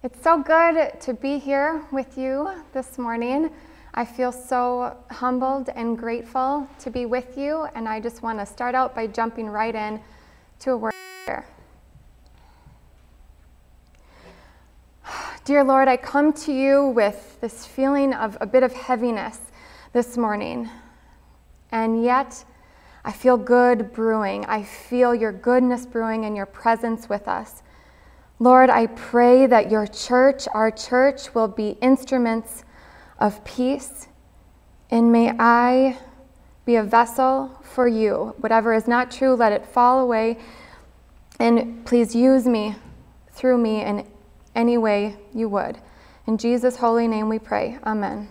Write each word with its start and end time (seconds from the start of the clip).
It's 0.00 0.22
so 0.22 0.40
good 0.40 1.00
to 1.00 1.12
be 1.12 1.38
here 1.38 1.84
with 1.90 2.16
you 2.16 2.62
this 2.72 2.98
morning. 2.98 3.50
I 3.94 4.04
feel 4.04 4.30
so 4.30 4.96
humbled 5.10 5.70
and 5.74 5.98
grateful 5.98 6.68
to 6.78 6.90
be 6.90 7.04
with 7.04 7.36
you, 7.36 7.66
and 7.74 7.88
I 7.88 7.98
just 7.98 8.22
want 8.22 8.38
to 8.38 8.46
start 8.46 8.76
out 8.76 8.94
by 8.94 9.08
jumping 9.08 9.48
right 9.48 9.74
in 9.74 10.00
to 10.60 10.70
a 10.70 10.76
word 10.76 10.92
here. 11.26 11.44
Dear 15.44 15.64
Lord, 15.64 15.88
I 15.88 15.96
come 15.96 16.32
to 16.44 16.52
you 16.52 16.86
with 16.86 17.40
this 17.40 17.66
feeling 17.66 18.14
of 18.14 18.38
a 18.40 18.46
bit 18.46 18.62
of 18.62 18.72
heaviness 18.72 19.40
this 19.92 20.16
morning, 20.16 20.70
and 21.72 22.04
yet 22.04 22.44
I 23.04 23.10
feel 23.10 23.36
good 23.36 23.92
brewing. 23.92 24.44
I 24.44 24.62
feel 24.62 25.12
your 25.12 25.32
goodness 25.32 25.86
brewing 25.86 26.24
and 26.24 26.36
your 26.36 26.46
presence 26.46 27.08
with 27.08 27.26
us. 27.26 27.64
Lord, 28.40 28.70
I 28.70 28.86
pray 28.86 29.46
that 29.46 29.70
your 29.70 29.86
church, 29.86 30.46
our 30.54 30.70
church, 30.70 31.34
will 31.34 31.48
be 31.48 31.70
instruments 31.80 32.64
of 33.18 33.44
peace. 33.44 34.06
And 34.90 35.10
may 35.10 35.32
I 35.38 35.98
be 36.64 36.76
a 36.76 36.84
vessel 36.84 37.58
for 37.62 37.88
you. 37.88 38.34
Whatever 38.38 38.74
is 38.74 38.86
not 38.86 39.10
true, 39.10 39.34
let 39.34 39.52
it 39.52 39.66
fall 39.66 40.00
away. 40.00 40.38
And 41.40 41.84
please 41.84 42.14
use 42.14 42.46
me 42.46 42.76
through 43.32 43.58
me 43.58 43.82
in 43.82 44.06
any 44.54 44.78
way 44.78 45.16
you 45.34 45.48
would. 45.48 45.78
In 46.26 46.38
Jesus' 46.38 46.76
holy 46.76 47.08
name 47.08 47.28
we 47.28 47.38
pray. 47.38 47.78
Amen. 47.84 48.28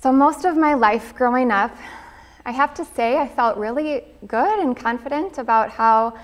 So, 0.00 0.12
most 0.12 0.46
of 0.46 0.56
my 0.56 0.74
life 0.74 1.14
growing 1.14 1.50
up, 1.50 1.76
I 2.50 2.52
have 2.52 2.74
to 2.74 2.84
say, 2.84 3.16
I 3.16 3.28
felt 3.28 3.56
really 3.58 4.02
good 4.26 4.58
and 4.58 4.76
confident 4.76 5.38
about 5.38 5.70
how 5.70 6.18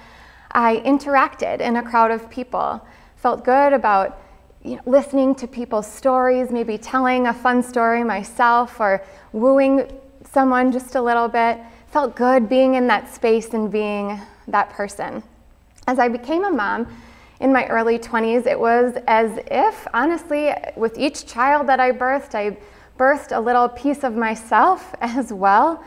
I 0.51 0.79
interacted 0.79 1.61
in 1.61 1.77
a 1.77 1.85
crowd 1.85 2.11
of 2.11 2.29
people. 2.29 2.85
Felt 3.15 3.45
good 3.45 3.73
about 3.73 4.21
you 4.65 4.75
know, 4.75 4.82
listening 4.87 5.37
to 5.37 5.47
people's 5.47 5.87
stories, 5.87 6.51
maybe 6.51 6.79
telling 6.79 7.29
a 7.29 7.32
fun 7.32 7.63
story 7.63 8.02
myself 8.02 8.80
or 8.80 9.04
wooing 9.30 9.88
someone 10.29 10.73
just 10.73 10.97
a 10.97 11.01
little 11.01 11.29
bit. 11.29 11.60
Felt 11.93 12.16
good 12.16 12.49
being 12.49 12.74
in 12.74 12.88
that 12.88 13.15
space 13.15 13.54
and 13.54 13.71
being 13.71 14.21
that 14.49 14.71
person. 14.71 15.23
As 15.87 16.01
I 16.01 16.09
became 16.09 16.45
a 16.45 16.51
mom 16.51 16.88
in 17.38 17.52
my 17.52 17.69
early 17.69 18.01
20s, 18.01 18.49
it 18.49 18.59
was 18.59 18.97
as 19.07 19.38
if, 19.49 19.87
honestly, 19.95 20.52
with 20.74 20.99
each 20.99 21.24
child 21.24 21.69
that 21.69 21.79
I 21.79 21.93
birthed, 21.93 22.35
I 22.35 22.57
birthed 22.99 23.30
a 23.30 23.38
little 23.38 23.69
piece 23.69 24.02
of 24.02 24.16
myself 24.16 24.93
as 25.01 25.32
well 25.32 25.85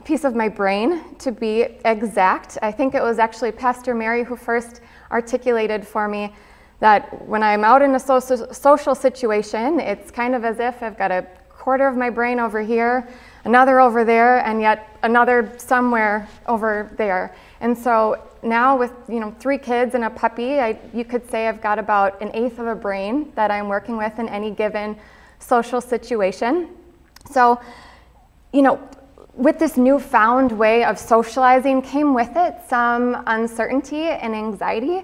a 0.00 0.02
piece 0.02 0.24
of 0.24 0.34
my 0.34 0.48
brain 0.48 1.14
to 1.18 1.30
be 1.30 1.60
exact. 1.84 2.56
I 2.62 2.72
think 2.72 2.94
it 2.94 3.02
was 3.02 3.18
actually 3.18 3.52
Pastor 3.52 3.94
Mary 3.94 4.24
who 4.24 4.34
first 4.34 4.80
articulated 5.10 5.86
for 5.86 6.08
me 6.08 6.32
that 6.78 7.28
when 7.28 7.42
I'm 7.42 7.64
out 7.64 7.82
in 7.82 7.94
a 7.94 8.00
social, 8.00 8.54
social 8.54 8.94
situation, 8.94 9.78
it's 9.78 10.10
kind 10.10 10.34
of 10.34 10.42
as 10.42 10.58
if 10.58 10.82
I've 10.82 10.96
got 10.96 11.10
a 11.10 11.26
quarter 11.50 11.86
of 11.86 11.98
my 11.98 12.08
brain 12.08 12.40
over 12.40 12.62
here, 12.62 13.06
another 13.44 13.78
over 13.78 14.02
there, 14.02 14.38
and 14.46 14.62
yet 14.62 14.88
another 15.02 15.52
somewhere 15.58 16.26
over 16.46 16.90
there. 16.96 17.36
And 17.60 17.76
so 17.76 18.26
now 18.42 18.78
with 18.78 18.92
you 19.06 19.20
know 19.20 19.36
three 19.38 19.58
kids 19.58 19.94
and 19.94 20.04
a 20.04 20.10
puppy, 20.10 20.60
I, 20.60 20.78
you 20.94 21.04
could 21.04 21.28
say 21.30 21.46
I've 21.46 21.60
got 21.60 21.78
about 21.78 22.22
an 22.22 22.30
eighth 22.32 22.58
of 22.58 22.68
a 22.68 22.74
brain 22.74 23.32
that 23.34 23.50
I'm 23.50 23.68
working 23.68 23.98
with 23.98 24.18
in 24.18 24.30
any 24.30 24.50
given 24.50 24.96
social 25.40 25.82
situation. 25.82 26.70
So, 27.30 27.60
you 28.54 28.62
know, 28.62 28.80
with 29.34 29.58
this 29.58 29.76
newfound 29.76 30.52
way 30.52 30.84
of 30.84 30.98
socializing 30.98 31.82
came 31.82 32.14
with 32.14 32.30
it 32.36 32.56
some 32.68 33.22
uncertainty 33.26 34.04
and 34.04 34.34
anxiety. 34.34 35.02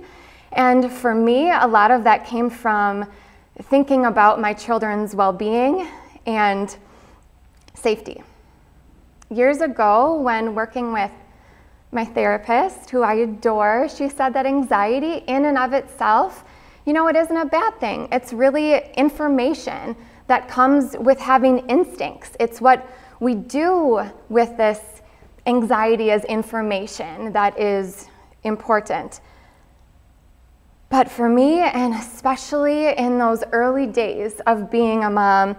And 0.53 0.91
for 0.91 1.15
me, 1.15 1.51
a 1.51 1.67
lot 1.67 1.91
of 1.91 2.05
that 2.05 2.27
came 2.27 2.51
from 2.51 3.07
thinking 3.65 4.07
about 4.07 4.41
my 4.41 4.53
children's 4.53 5.15
well 5.15 5.33
being 5.33 5.89
and 6.27 6.77
safety. 7.75 8.23
Years 9.31 9.61
ago, 9.61 10.21
when 10.21 10.55
working 10.55 10.93
with 10.93 11.11
my 11.93 12.05
therapist, 12.05 12.91
who 12.91 13.03
I 13.03 13.15
adore, 13.15 13.89
she 13.89 14.09
said 14.09 14.31
that 14.35 14.47
anxiety, 14.47 15.25
in 15.27 15.45
and 15.47 15.57
of 15.57 15.73
itself, 15.73 16.45
you 16.85 16.93
know, 16.93 17.09
it 17.09 17.17
isn't 17.17 17.37
a 17.37 17.47
bad 17.47 17.79
thing. 17.81 18.09
It's 18.13 18.33
really 18.33 18.93
information 18.95 19.97
that 20.27 20.49
comes 20.49 20.97
with 20.99 21.19
having 21.19 21.59
instincts. 21.69 22.37
It's 22.39 22.61
what 22.61 22.87
we 23.21 23.35
do 23.35 24.03
with 24.29 24.57
this 24.57 24.81
anxiety 25.47 26.11
as 26.11 26.25
information 26.25 27.33
that 27.33 27.59
is 27.59 28.09
important. 28.45 29.21
But 30.89 31.11
for 31.11 31.29
me, 31.29 31.61
and 31.61 31.95
especially 31.95 32.89
in 32.97 33.19
those 33.19 33.43
early 33.53 33.87
days 33.87 34.41
of 34.47 34.71
being 34.71 35.05
a 35.05 35.11
mom, 35.11 35.57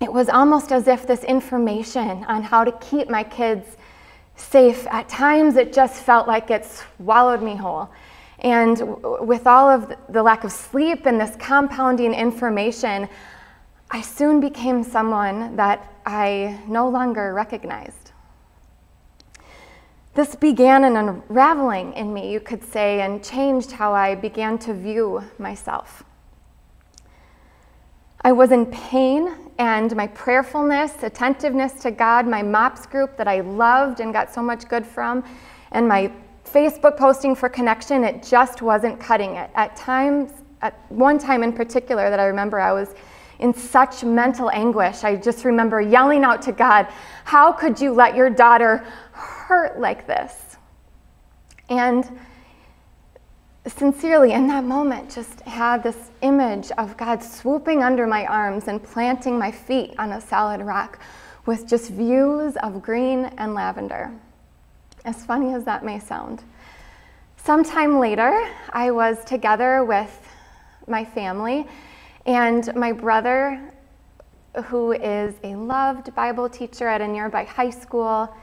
it 0.00 0.12
was 0.12 0.28
almost 0.28 0.72
as 0.72 0.86
if 0.88 1.06
this 1.06 1.24
information 1.24 2.24
on 2.24 2.42
how 2.42 2.64
to 2.64 2.72
keep 2.72 3.08
my 3.08 3.24
kids 3.24 3.76
safe, 4.36 4.86
at 4.88 5.08
times 5.08 5.56
it 5.56 5.72
just 5.72 6.02
felt 6.02 6.28
like 6.28 6.50
it 6.50 6.66
swallowed 6.66 7.42
me 7.42 7.56
whole. 7.56 7.90
And 8.40 8.80
with 9.02 9.46
all 9.46 9.68
of 9.68 9.96
the 10.10 10.22
lack 10.22 10.44
of 10.44 10.52
sleep 10.52 11.06
and 11.06 11.18
this 11.18 11.34
compounding 11.36 12.12
information, 12.12 13.08
I 13.90 14.00
soon 14.00 14.40
became 14.40 14.82
someone 14.82 15.56
that 15.56 15.92
I 16.04 16.60
no 16.66 16.88
longer 16.88 17.32
recognized. 17.32 18.12
This 20.14 20.34
began 20.34 20.84
an 20.84 20.96
unraveling 20.96 21.92
in 21.92 22.12
me, 22.12 22.32
you 22.32 22.40
could 22.40 22.64
say, 22.64 23.02
and 23.02 23.22
changed 23.22 23.72
how 23.72 23.92
I 23.92 24.14
began 24.14 24.58
to 24.60 24.74
view 24.74 25.22
myself. 25.38 26.02
I 28.22 28.32
was 28.32 28.50
in 28.50 28.66
pain, 28.66 29.34
and 29.58 29.94
my 29.94 30.08
prayerfulness, 30.08 31.02
attentiveness 31.02 31.74
to 31.82 31.90
God, 31.90 32.26
my 32.26 32.42
MOPS 32.42 32.86
group 32.86 33.16
that 33.18 33.28
I 33.28 33.40
loved 33.40 34.00
and 34.00 34.12
got 34.12 34.32
so 34.32 34.42
much 34.42 34.68
good 34.68 34.86
from, 34.86 35.22
and 35.72 35.86
my 35.86 36.10
Facebook 36.44 36.96
posting 36.96 37.36
for 37.36 37.48
connection, 37.48 38.02
it 38.02 38.22
just 38.22 38.62
wasn't 38.62 38.98
cutting 38.98 39.36
it. 39.36 39.50
At 39.54 39.76
times, 39.76 40.32
at 40.62 40.74
one 40.90 41.18
time 41.18 41.42
in 41.42 41.52
particular 41.52 42.10
that 42.10 42.18
I 42.18 42.24
remember, 42.24 42.58
I 42.58 42.72
was 42.72 42.94
in 43.38 43.52
such 43.52 44.04
mental 44.04 44.50
anguish. 44.50 45.04
I 45.04 45.16
just 45.16 45.44
remember 45.44 45.80
yelling 45.80 46.24
out 46.24 46.42
to 46.42 46.52
God, 46.52 46.88
How 47.24 47.52
could 47.52 47.80
you 47.80 47.92
let 47.92 48.14
your 48.14 48.30
daughter 48.30 48.84
hurt 49.12 49.78
like 49.78 50.06
this? 50.06 50.56
And 51.68 52.08
sincerely, 53.66 54.32
in 54.32 54.46
that 54.48 54.64
moment, 54.64 55.10
just 55.10 55.40
had 55.40 55.82
this 55.82 56.10
image 56.22 56.70
of 56.78 56.96
God 56.96 57.22
swooping 57.22 57.82
under 57.82 58.06
my 58.06 58.24
arms 58.26 58.68
and 58.68 58.82
planting 58.82 59.38
my 59.38 59.50
feet 59.50 59.94
on 59.98 60.12
a 60.12 60.20
solid 60.20 60.60
rock 60.60 61.00
with 61.46 61.66
just 61.68 61.90
views 61.90 62.56
of 62.56 62.82
green 62.82 63.26
and 63.38 63.54
lavender. 63.54 64.12
As 65.04 65.24
funny 65.24 65.54
as 65.54 65.64
that 65.64 65.84
may 65.84 65.98
sound. 65.98 66.42
Sometime 67.36 68.00
later, 68.00 68.48
I 68.72 68.90
was 68.90 69.24
together 69.24 69.84
with 69.84 70.28
my 70.88 71.04
family 71.04 71.66
and 72.26 72.74
my 72.74 72.90
brother, 72.90 73.72
who 74.64 74.92
is 74.92 75.36
a 75.44 75.54
loved 75.54 76.12
Bible 76.16 76.48
teacher 76.48 76.88
at 76.88 77.00
a 77.00 77.06
nearby 77.06 77.44
high 77.44 77.70
school 77.70 78.34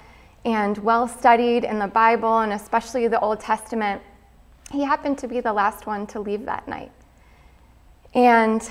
and 0.46 0.78
well 0.78 1.06
studied 1.06 1.66
in 1.66 1.80
the 1.80 1.88
Bible 1.88 2.40
and 2.40 2.54
especially 2.54 3.10
the 3.10 3.20
Old 3.20 3.42
Testament, 3.42 4.02
he 4.72 4.84
happened 4.84 5.18
to 5.18 5.28
be 5.28 5.42
the 5.42 5.52
last 5.52 5.86
one 5.86 6.08
to 6.08 6.22
leave 6.22 6.46
that 6.46 6.66
night. 6.66 6.92
And 8.14 8.68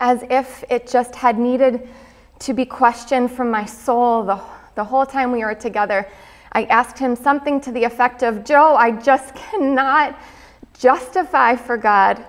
as 0.00 0.22
if 0.28 0.62
it 0.68 0.86
just 0.86 1.14
had 1.14 1.38
needed 1.38 1.88
to 2.40 2.52
be 2.52 2.66
questioned 2.66 3.30
from 3.30 3.50
my 3.50 3.64
soul 3.64 4.22
the, 4.24 4.38
the 4.74 4.84
whole 4.84 5.06
time 5.06 5.32
we 5.32 5.42
were 5.42 5.54
together, 5.54 6.06
I 6.52 6.64
asked 6.64 6.98
him 6.98 7.16
something 7.16 7.62
to 7.62 7.72
the 7.72 7.84
effect 7.84 8.22
of 8.22 8.44
Joe, 8.44 8.76
I 8.76 8.90
just 8.90 9.34
cannot 9.50 10.18
justify 10.78 11.56
for 11.56 11.78
God 11.78 12.22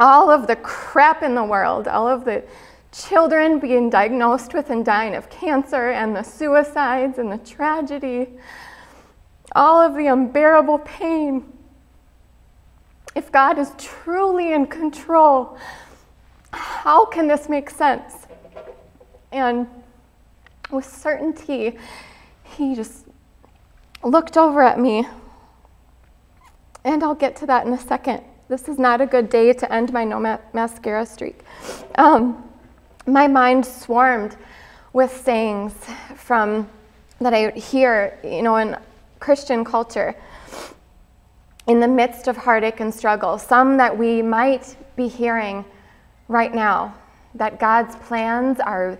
all 0.00 0.30
of 0.30 0.46
the 0.46 0.56
crap 0.56 1.22
in 1.22 1.34
the 1.34 1.44
world, 1.44 1.86
all 1.86 2.08
of 2.08 2.24
the 2.24 2.42
children 2.90 3.60
being 3.60 3.90
diagnosed 3.90 4.54
with 4.54 4.70
and 4.70 4.84
dying 4.84 5.14
of 5.14 5.28
cancer, 5.30 5.90
and 5.90 6.16
the 6.16 6.22
suicides 6.22 7.18
and 7.18 7.30
the 7.30 7.38
tragedy, 7.38 8.28
all 9.54 9.80
of 9.80 9.94
the 9.94 10.06
unbearable 10.06 10.78
pain. 10.78 11.44
If 13.14 13.30
God 13.30 13.58
is 13.58 13.72
truly 13.76 14.52
in 14.52 14.66
control, 14.66 15.58
how 16.52 17.04
can 17.04 17.28
this 17.28 17.48
make 17.48 17.68
sense? 17.68 18.14
And 19.30 19.68
with 20.70 20.84
certainty, 20.84 21.78
he 22.42 22.74
just 22.74 23.06
looked 24.02 24.36
over 24.36 24.62
at 24.62 24.78
me. 24.78 25.06
And 26.84 27.02
I'll 27.04 27.14
get 27.14 27.36
to 27.36 27.46
that 27.46 27.66
in 27.66 27.72
a 27.72 27.78
second. 27.78 28.22
This 28.50 28.66
is 28.66 28.80
not 28.80 29.00
a 29.00 29.06
good 29.06 29.30
day 29.30 29.52
to 29.52 29.72
end 29.72 29.92
my 29.92 30.02
no 30.02 30.18
ma- 30.18 30.38
mascara 30.52 31.06
streak. 31.06 31.38
Um, 31.94 32.42
my 33.06 33.28
mind 33.28 33.64
swarmed 33.64 34.36
with 34.92 35.16
sayings 35.16 35.72
from 36.16 36.68
that 37.20 37.32
I 37.32 37.50
hear, 37.50 38.18
you 38.24 38.42
know, 38.42 38.56
in 38.56 38.76
Christian 39.20 39.64
culture. 39.64 40.16
in 41.68 41.78
the 41.78 41.86
midst 41.86 42.26
of 42.26 42.36
heartache 42.36 42.80
and 42.80 42.92
struggle, 42.92 43.38
some 43.38 43.76
that 43.76 43.96
we 43.96 44.20
might 44.20 44.74
be 44.96 45.06
hearing 45.06 45.64
right 46.26 46.52
now, 46.52 46.92
that 47.36 47.60
God's 47.60 47.94
plans 47.96 48.58
are 48.58 48.98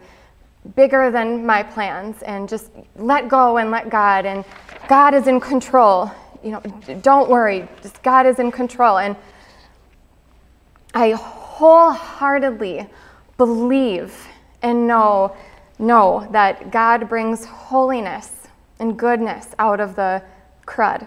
bigger 0.76 1.10
than 1.10 1.44
my 1.44 1.64
plans, 1.64 2.22
and 2.22 2.48
just 2.48 2.70
let 2.94 3.28
go 3.28 3.56
and 3.56 3.72
let 3.72 3.90
God, 3.90 4.26
and 4.26 4.44
God 4.88 5.14
is 5.14 5.26
in 5.26 5.40
control. 5.40 6.08
You 6.44 6.52
know, 6.52 6.60
don't 7.02 7.28
worry, 7.28 7.66
just 7.82 8.00
God 8.04 8.26
is 8.26 8.38
in 8.38 8.52
control. 8.52 8.98
And 8.98 9.16
I 10.94 11.12
wholeheartedly 11.12 12.88
believe 13.38 14.26
and 14.62 14.86
know, 14.86 15.36
know 15.78 16.28
that 16.32 16.70
God 16.70 17.08
brings 17.08 17.44
holiness 17.44 18.48
and 18.78 18.98
goodness 18.98 19.54
out 19.58 19.80
of 19.80 19.94
the 19.94 20.22
crud. 20.66 21.06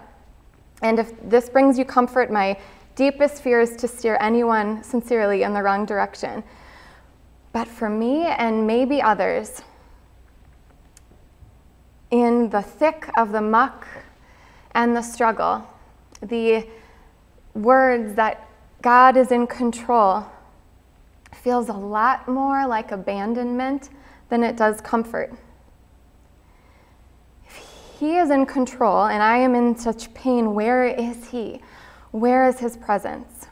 And 0.82 1.00
if 1.00 1.12
this 1.30 1.50
brings 1.50 1.78
you 1.78 1.86
comfort, 1.86 2.32
my 2.32 2.58
deepest 2.96 3.42
fear 3.42 3.62
is 3.62 3.76
to 3.78 3.88
steer 3.88 4.18
anyone 4.20 4.84
sincerely 4.84 5.44
in 5.44 5.54
the 5.54 5.62
wrong 5.62 5.86
direction. 5.86 6.44
But 7.52 7.68
for 7.68 7.90
me 7.90 8.26
and 8.26 8.66
maybe 8.66 9.02
others, 9.02 9.62
in 12.12 12.50
the 12.50 12.62
thick 12.62 13.10
of 13.18 13.32
the 13.32 13.42
muck 13.42 13.88
and 14.76 14.96
the 14.96 15.02
struggle, 15.02 15.68
the 16.22 16.68
words 17.54 18.14
that 18.16 18.48
God 18.84 19.16
is 19.16 19.32
in 19.32 19.48
control 19.48 20.26
feels 21.34 21.70
a 21.70 21.74
lot 21.74 22.28
more 22.28 22.68
like 22.68 22.92
abandonment 22.92 23.90
than 24.30 24.44
it 24.44 24.58
does 24.58 24.82
comfort. 24.82 25.34
If 27.48 27.56
He 28.00 28.18
is 28.18 28.30
in 28.30 28.46
control 28.46 29.06
and 29.06 29.24
I 29.24 29.38
am 29.38 29.56
in 29.56 29.78
such 29.78 30.14
pain, 30.14 30.54
where 30.54 30.86
is 30.86 31.30
He? 31.30 31.62
Where 32.12 32.46
is 32.46 32.60
His 32.60 32.76
presence? 32.76 33.48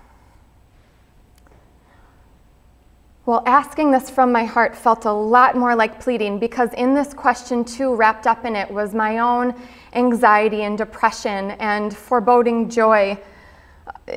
Well, 3.25 3.41
asking 3.45 3.91
this 3.91 4.09
from 4.09 4.33
my 4.33 4.43
heart 4.43 4.75
felt 4.75 5.05
a 5.05 5.11
lot 5.11 5.55
more 5.55 5.75
like 5.75 6.01
pleading 6.01 6.39
because 6.39 6.73
in 6.73 6.93
this 6.93 7.13
question, 7.13 7.63
too, 7.63 7.95
wrapped 7.95 8.27
up 8.27 8.43
in 8.43 8.55
it 8.55 8.69
was 8.69 8.93
my 8.93 9.19
own 9.19 9.55
anxiety 9.93 10.63
and 10.63 10.77
depression 10.77 11.51
and 11.51 11.95
foreboding 11.95 12.69
joy, 12.69 13.17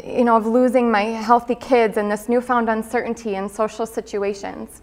you 0.04 0.24
know, 0.24 0.36
of 0.36 0.46
losing 0.46 0.90
my 0.90 1.02
healthy 1.02 1.54
kids 1.54 1.96
and 1.96 2.10
this 2.10 2.28
newfound 2.28 2.68
uncertainty 2.68 3.34
in 3.34 3.48
social 3.48 3.86
situations. 3.86 4.82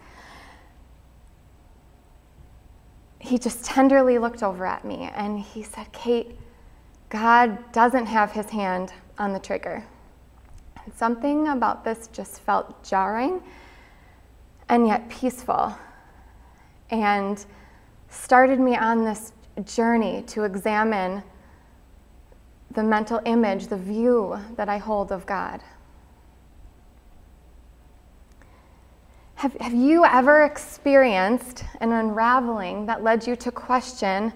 He 3.18 3.38
just 3.38 3.64
tenderly 3.64 4.18
looked 4.18 4.42
over 4.42 4.66
at 4.66 4.84
me 4.84 5.10
and 5.14 5.38
he 5.38 5.62
said, 5.62 5.92
Kate, 5.92 6.38
God 7.08 7.72
doesn't 7.72 8.06
have 8.06 8.32
his 8.32 8.50
hand 8.50 8.92
on 9.18 9.32
the 9.32 9.38
trigger. 9.38 9.84
And 10.84 10.92
something 10.94 11.48
about 11.48 11.84
this 11.84 12.08
just 12.12 12.40
felt 12.40 12.82
jarring 12.82 13.42
and 14.68 14.86
yet 14.86 15.08
peaceful, 15.10 15.76
and 16.90 17.44
started 18.08 18.58
me 18.58 18.74
on 18.74 19.04
this 19.04 19.32
journey 19.64 20.22
to 20.28 20.44
examine 20.44 21.22
the 22.74 22.82
mental 22.82 23.20
image, 23.24 23.66
the 23.66 23.76
view 23.76 24.38
that 24.56 24.68
I 24.68 24.78
hold 24.78 25.12
of 25.12 25.26
God. 25.26 25.62
Have, 29.34 29.54
have 29.54 29.74
you 29.74 30.04
ever 30.04 30.44
experienced 30.44 31.64
an 31.80 31.92
unraveling 31.92 32.86
that 32.86 33.02
led 33.02 33.26
you 33.26 33.34
to 33.36 33.50
question 33.50 34.32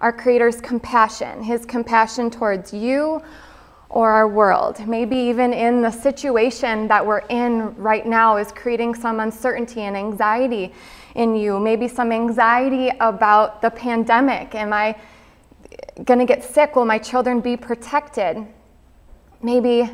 our 0.00 0.12
Creator's 0.12 0.60
compassion, 0.60 1.42
His 1.42 1.64
compassion 1.64 2.30
towards 2.30 2.72
you 2.72 3.22
or 3.90 4.10
our 4.10 4.28
world. 4.28 4.86
Maybe 4.86 5.16
even 5.16 5.52
in 5.52 5.80
the 5.80 5.90
situation 5.90 6.88
that 6.88 7.04
we're 7.04 7.24
in 7.30 7.74
right 7.76 8.06
now 8.06 8.36
is 8.36 8.52
creating 8.52 8.94
some 8.94 9.20
uncertainty 9.20 9.80
and 9.82 9.96
anxiety 9.96 10.74
in 11.14 11.34
you. 11.34 11.58
Maybe 11.58 11.88
some 11.88 12.12
anxiety 12.12 12.90
about 13.00 13.62
the 13.62 13.70
pandemic. 13.70 14.54
Am 14.54 14.72
I 14.72 14.94
going 16.04 16.18
to 16.18 16.24
get 16.26 16.44
sick? 16.44 16.76
Will 16.76 16.84
my 16.84 16.98
children 16.98 17.40
be 17.40 17.56
protected? 17.56 18.46
Maybe 19.42 19.90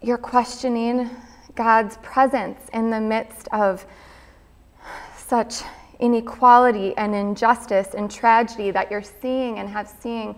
you're 0.00 0.18
questioning 0.18 1.10
God's 1.54 1.96
presence 1.98 2.60
in 2.72 2.90
the 2.90 3.00
midst 3.00 3.48
of 3.52 3.84
such 5.16 5.62
inequality 6.00 6.96
and 6.96 7.14
injustice 7.14 7.94
and 7.94 8.10
tragedy 8.10 8.70
that 8.72 8.90
you're 8.90 9.02
seeing 9.02 9.58
and 9.58 9.68
have 9.68 9.88
seen 9.88 10.34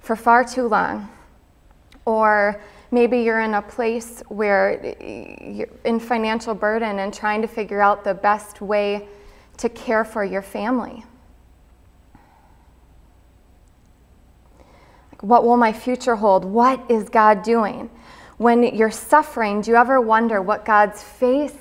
for 0.00 0.16
far 0.16 0.44
too 0.44 0.66
long. 0.66 1.08
Or 2.06 2.60
maybe 2.90 3.18
you're 3.18 3.40
in 3.40 3.54
a 3.54 3.62
place 3.62 4.22
where 4.28 4.96
you're 5.42 5.68
in 5.84 6.00
financial 6.00 6.54
burden 6.54 7.00
and 7.00 7.12
trying 7.12 7.42
to 7.42 7.48
figure 7.48 7.82
out 7.82 8.02
the 8.02 8.14
best 8.14 8.62
way 8.62 9.06
to 9.58 9.68
care 9.68 10.04
for 10.04 10.24
your 10.24 10.40
family. 10.42 11.04
What 15.20 15.44
will 15.44 15.56
my 15.56 15.72
future 15.72 16.16
hold? 16.16 16.44
What 16.44 16.88
is 16.88 17.08
God 17.08 17.42
doing? 17.42 17.90
When 18.36 18.62
you're 18.62 18.90
suffering, 18.90 19.60
do 19.60 19.72
you 19.72 19.76
ever 19.76 20.00
wonder 20.00 20.40
what 20.40 20.64
God's 20.64 21.02
face 21.02 21.56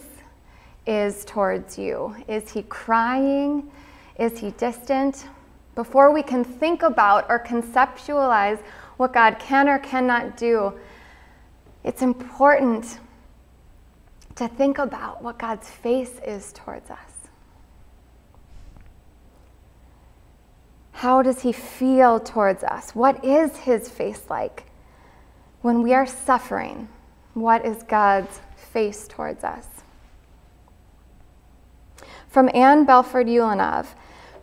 is 0.86 1.26
towards 1.26 1.78
you? 1.78 2.16
Is 2.28 2.52
he 2.52 2.62
crying? 2.64 3.72
Is 4.20 4.38
he 4.38 4.52
distant? 4.52 5.28
Before 5.74 6.12
we 6.12 6.22
can 6.22 6.44
think 6.44 6.84
about 6.84 7.26
or 7.30 7.40
conceptualize 7.40 8.60
what 8.98 9.12
God 9.14 9.38
can 9.40 9.68
or 9.68 9.80
cannot 9.80 10.38
do, 10.38 10.74
it's 11.84 12.02
important 12.02 13.00
to 14.36 14.48
think 14.48 14.78
about 14.78 15.24
what 15.24 15.40
God's 15.40 15.70
face 15.70 16.20
is 16.26 16.54
towards 16.54 16.92
us. 16.92 17.17
How 20.98 21.22
does 21.22 21.42
he 21.42 21.52
feel 21.52 22.20
towards 22.20 22.64
us? 22.64 22.96
What 22.96 23.24
is 23.24 23.56
his 23.58 23.88
face 23.88 24.24
like? 24.30 24.64
When 25.62 25.84
we 25.84 25.94
are 25.94 26.08
suffering, 26.08 26.90
what 27.34 27.66
is 27.66 27.84
God's 27.84 28.42
face 28.56 29.08
towards 29.08 29.44
us? 29.44 29.68
From 32.28 32.50
Ann 32.54 32.84
Belford 32.84 33.28
Ulanov, 33.28 33.88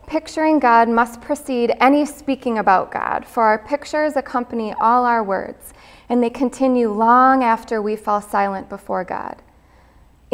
Picturing 0.07 0.59
God 0.59 0.89
must 0.89 1.21
precede 1.21 1.73
any 1.81 2.05
speaking 2.05 2.59
about 2.59 2.93
God, 2.93 3.27
for 3.27 3.43
our 3.43 3.59
pictures 3.59 4.17
accompany 4.17 4.75
all 4.75 5.07
our 5.07 5.25
words, 5.25 5.73
and 6.09 6.23
they 6.23 6.31
continue 6.31 6.93
long 6.93 7.43
after 7.43 7.81
we 7.81 7.97
fall 7.97 8.21
silent 8.21 8.69
before 8.69 9.03
God. 9.03 9.43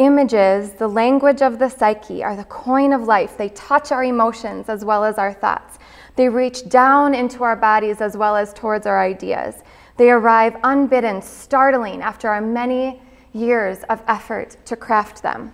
Images, 0.01 0.71
the 0.71 0.87
language 0.87 1.43
of 1.43 1.59
the 1.59 1.69
psyche, 1.69 2.23
are 2.23 2.35
the 2.35 2.45
coin 2.45 2.91
of 2.91 3.03
life. 3.03 3.37
They 3.37 3.49
touch 3.49 3.91
our 3.91 4.03
emotions 4.03 4.67
as 4.67 4.83
well 4.83 5.03
as 5.03 5.19
our 5.19 5.31
thoughts. 5.31 5.77
They 6.15 6.27
reach 6.27 6.67
down 6.67 7.13
into 7.13 7.43
our 7.43 7.55
bodies 7.55 8.01
as 8.01 8.17
well 8.17 8.35
as 8.35 8.51
towards 8.51 8.87
our 8.87 8.99
ideas. 8.99 9.61
They 9.97 10.09
arrive 10.09 10.57
unbidden, 10.63 11.21
startling 11.21 12.01
after 12.01 12.29
our 12.29 12.41
many 12.41 12.99
years 13.33 13.83
of 13.91 14.01
effort 14.07 14.57
to 14.65 14.75
craft 14.75 15.21
them. 15.21 15.53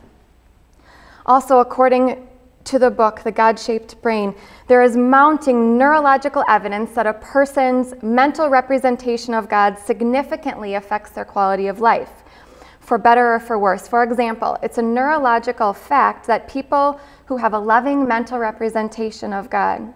Also, 1.26 1.60
according 1.60 2.26
to 2.64 2.80
the 2.80 2.90
book, 2.90 3.24
The 3.24 3.34
God 3.34 3.60
Shaped 3.60 4.02
Brain, 4.02 4.34
there 4.70 4.82
is 4.82 4.96
mounting 4.96 5.78
neurological 5.78 6.46
evidence 6.48 6.94
that 6.94 7.06
a 7.06 7.16
person's 7.16 8.02
mental 8.02 8.50
representation 8.50 9.34
of 9.34 9.50
God 9.50 9.78
significantly 9.78 10.76
affects 10.76 11.12
their 11.12 11.26
quality 11.26 11.68
of 11.68 11.82
life, 11.82 12.24
for 12.88 12.98
better 12.98 13.34
or 13.36 13.40
for 13.42 13.60
worse. 13.60 13.86
For 13.86 14.02
example, 14.02 14.58
it's 14.64 14.78
a 14.78 14.82
neurological 14.82 15.74
fact 15.74 16.26
that 16.28 16.48
people 16.48 17.02
who 17.26 17.36
have 17.36 17.52
a 17.52 17.60
loving 17.60 18.08
mental 18.08 18.40
representation 18.40 19.34
of 19.34 19.50
God 19.50 19.94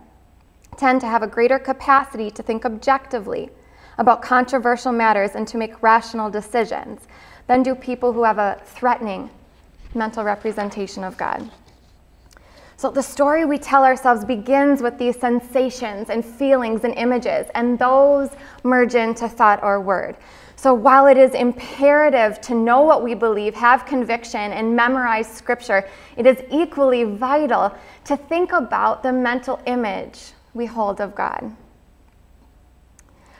tend 0.75 0.99
to 0.99 1.07
have 1.07 1.23
a 1.23 1.27
greater 1.27 1.57
capacity 1.57 2.29
to 2.29 2.43
think 2.43 2.65
objectively 2.65 3.49
about 3.97 4.21
controversial 4.21 4.91
matters 4.91 5.35
and 5.35 5.47
to 5.47 5.57
make 5.57 5.81
rational 5.81 6.29
decisions 6.29 7.07
than 7.47 7.63
do 7.63 7.75
people 7.75 8.11
who 8.11 8.25
have 8.25 8.39
a 8.39 8.59
threatening 8.65 9.29
mental 9.95 10.25
representation 10.25 11.05
of 11.05 11.15
God. 11.15 11.49
So, 12.81 12.89
the 12.89 13.03
story 13.03 13.45
we 13.45 13.59
tell 13.59 13.83
ourselves 13.83 14.25
begins 14.25 14.81
with 14.81 14.97
these 14.97 15.15
sensations 15.15 16.09
and 16.09 16.25
feelings 16.25 16.83
and 16.83 16.95
images, 16.95 17.45
and 17.53 17.77
those 17.77 18.31
merge 18.63 18.95
into 18.95 19.29
thought 19.29 19.61
or 19.61 19.79
word. 19.79 20.17
So, 20.55 20.73
while 20.73 21.05
it 21.05 21.15
is 21.15 21.35
imperative 21.35 22.41
to 22.41 22.55
know 22.55 22.81
what 22.81 23.03
we 23.03 23.13
believe, 23.13 23.53
have 23.53 23.85
conviction, 23.85 24.51
and 24.51 24.75
memorize 24.75 25.31
scripture, 25.31 25.87
it 26.17 26.25
is 26.25 26.41
equally 26.49 27.03
vital 27.03 27.71
to 28.05 28.17
think 28.17 28.51
about 28.51 29.03
the 29.03 29.13
mental 29.13 29.61
image 29.67 30.31
we 30.55 30.65
hold 30.65 30.99
of 31.01 31.13
God. 31.13 31.55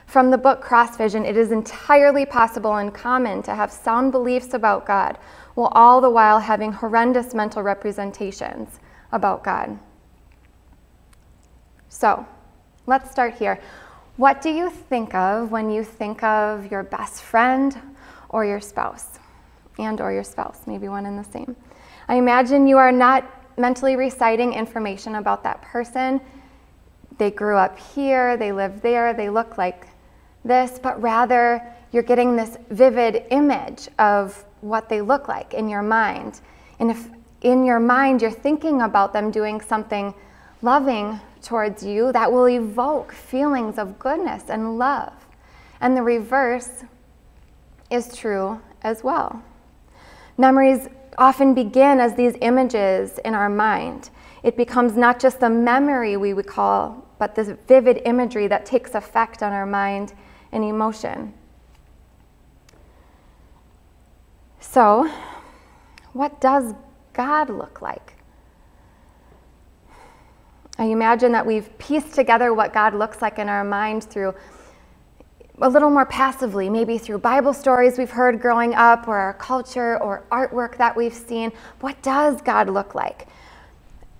From 0.06 0.30
the 0.30 0.38
book 0.38 0.60
Cross 0.60 0.98
Vision, 0.98 1.24
it 1.24 1.36
is 1.36 1.50
entirely 1.50 2.24
possible 2.24 2.76
and 2.76 2.94
common 2.94 3.42
to 3.42 3.56
have 3.56 3.72
sound 3.72 4.12
beliefs 4.12 4.54
about 4.54 4.86
God, 4.86 5.18
while 5.54 5.72
all 5.74 6.00
the 6.00 6.10
while 6.10 6.38
having 6.38 6.70
horrendous 6.70 7.34
mental 7.34 7.64
representations 7.64 8.78
about 9.12 9.44
God. 9.44 9.78
So, 11.88 12.26
let's 12.86 13.10
start 13.10 13.34
here. 13.34 13.60
What 14.16 14.42
do 14.42 14.50
you 14.50 14.70
think 14.70 15.14
of 15.14 15.50
when 15.50 15.70
you 15.70 15.84
think 15.84 16.22
of 16.22 16.70
your 16.70 16.82
best 16.82 17.22
friend 17.22 17.78
or 18.28 18.44
your 18.44 18.60
spouse? 18.60 19.18
And 19.78 20.00
or 20.00 20.12
your 20.12 20.24
spouse, 20.24 20.60
maybe 20.66 20.88
one 20.88 21.06
and 21.06 21.18
the 21.18 21.30
same. 21.30 21.56
I 22.08 22.16
imagine 22.16 22.66
you 22.66 22.76
are 22.76 22.92
not 22.92 23.24
mentally 23.58 23.96
reciting 23.96 24.52
information 24.52 25.14
about 25.16 25.42
that 25.44 25.62
person. 25.62 26.20
They 27.18 27.30
grew 27.30 27.56
up 27.56 27.78
here, 27.78 28.36
they 28.36 28.52
live 28.52 28.82
there, 28.82 29.14
they 29.14 29.30
look 29.30 29.56
like 29.58 29.86
this, 30.44 30.78
but 30.78 31.00
rather 31.00 31.62
you're 31.92 32.02
getting 32.02 32.36
this 32.36 32.56
vivid 32.70 33.24
image 33.30 33.88
of 33.98 34.44
what 34.60 34.88
they 34.88 35.00
look 35.00 35.28
like 35.28 35.54
in 35.54 35.68
your 35.68 35.82
mind. 35.82 36.40
And 36.78 36.90
if 36.90 37.08
in 37.42 37.64
your 37.64 37.80
mind 37.80 38.22
you're 38.22 38.30
thinking 38.30 38.80
about 38.82 39.12
them 39.12 39.30
doing 39.30 39.60
something 39.60 40.14
loving 40.62 41.20
towards 41.42 41.84
you, 41.84 42.12
that 42.12 42.32
will 42.32 42.48
evoke 42.48 43.12
feelings 43.12 43.78
of 43.78 43.98
goodness 43.98 44.44
and 44.48 44.78
love. 44.78 45.12
And 45.80 45.96
the 45.96 46.02
reverse 46.02 46.84
is 47.90 48.16
true 48.16 48.60
as 48.82 49.02
well. 49.02 49.42
Memories 50.38 50.88
often 51.18 51.52
begin 51.52 52.00
as 52.00 52.14
these 52.14 52.34
images 52.40 53.18
in 53.24 53.34
our 53.34 53.50
mind. 53.50 54.10
It 54.42 54.56
becomes 54.56 54.96
not 54.96 55.20
just 55.20 55.40
the 55.40 55.50
memory 55.50 56.16
we 56.16 56.32
recall, 56.32 57.06
but 57.18 57.34
this 57.34 57.50
vivid 57.68 58.00
imagery 58.04 58.46
that 58.48 58.64
takes 58.64 58.94
effect 58.94 59.42
on 59.42 59.52
our 59.52 59.66
mind 59.66 60.14
and 60.52 60.64
emotion. 60.64 61.34
So, 64.60 65.10
what 66.12 66.40
does 66.40 66.74
God 67.12 67.50
look 67.50 67.82
like? 67.82 68.14
I 70.78 70.84
imagine 70.84 71.32
that 71.32 71.46
we've 71.46 71.76
pieced 71.78 72.14
together 72.14 72.54
what 72.54 72.72
God 72.72 72.94
looks 72.94 73.20
like 73.20 73.38
in 73.38 73.48
our 73.48 73.64
mind 73.64 74.04
through 74.04 74.34
a 75.60 75.68
little 75.68 75.90
more 75.90 76.06
passively, 76.06 76.70
maybe 76.70 76.98
through 76.98 77.18
Bible 77.18 77.52
stories 77.52 77.98
we've 77.98 78.10
heard 78.10 78.40
growing 78.40 78.74
up, 78.74 79.06
or 79.06 79.16
our 79.16 79.34
culture, 79.34 80.02
or 80.02 80.24
artwork 80.32 80.78
that 80.78 80.96
we've 80.96 81.14
seen. 81.14 81.52
What 81.80 82.02
does 82.02 82.40
God 82.40 82.68
look 82.70 82.94
like? 82.94 83.28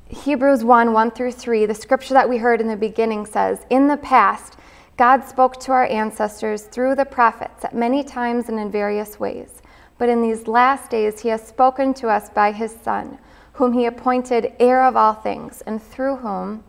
Hebrews 0.09 0.63
1 0.63 0.93
1 0.93 1.11
through 1.13 1.33
3, 1.33 1.67
the 1.67 1.75
scripture 1.75 2.15
that 2.15 2.29
we 2.29 2.37
heard 2.37 2.61
in 2.61 2.69
the 2.69 2.77
beginning 2.77 3.25
says, 3.25 3.65
In 3.71 3.89
the 3.89 3.97
past, 3.97 4.59
God 4.99 5.25
spoke 5.25 5.59
to 5.61 5.73
our 5.73 5.87
ancestors 5.87 6.65
through 6.65 6.97
the 6.97 7.07
prophets 7.07 7.65
at 7.65 7.75
many 7.75 8.05
times 8.05 8.51
and 8.51 8.61
in 8.61 8.71
various 8.71 9.19
ways. 9.19 9.62
But 10.03 10.09
in 10.09 10.21
these 10.21 10.49
last 10.49 10.91
days, 10.91 11.21
he 11.21 11.29
has 11.29 11.47
spoken 11.47 11.95
to 11.95 12.09
us 12.09 12.29
by 12.29 12.51
his 12.51 12.75
Son, 12.75 13.19
whom 13.53 13.73
he 13.73 13.87
appointed 13.87 14.53
heir 14.59 14.83
of 14.83 14.97
all 14.97 15.15
things, 15.15 15.61
and 15.61 15.81
through 15.81 16.17
whom 16.17 16.65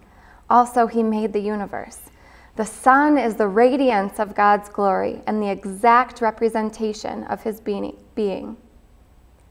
also 0.52 0.86
he 0.86 1.02
made 1.02 1.34
the 1.34 1.40
universe. 1.40 2.12
The 2.58 2.66
Son 2.68 3.18
is 3.18 3.34
the 3.34 3.48
radiance 3.48 4.20
of 4.20 4.36
God's 4.36 4.70
glory 4.70 5.24
and 5.26 5.42
the 5.42 5.50
exact 5.50 6.22
representation 6.22 7.24
of 7.24 7.42
his 7.42 7.60
being, 7.60 8.56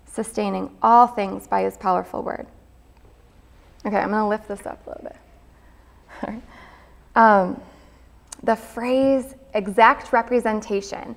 sustaining 0.07 0.71
all 0.81 1.09
things 1.09 1.49
by 1.49 1.62
his 1.62 1.77
powerful 1.77 2.23
word. 2.23 2.47
Okay, 3.85 3.97
I'm 3.97 4.11
going 4.11 4.23
to 4.23 4.29
lift 4.29 4.47
this 4.47 4.65
up 4.65 4.87
a 4.87 4.91
little 4.91 5.11
bit. 6.23 6.43
um, 7.17 7.61
the 8.45 8.55
phrase 8.55 9.35
exact 9.55 10.12
representation 10.12 11.17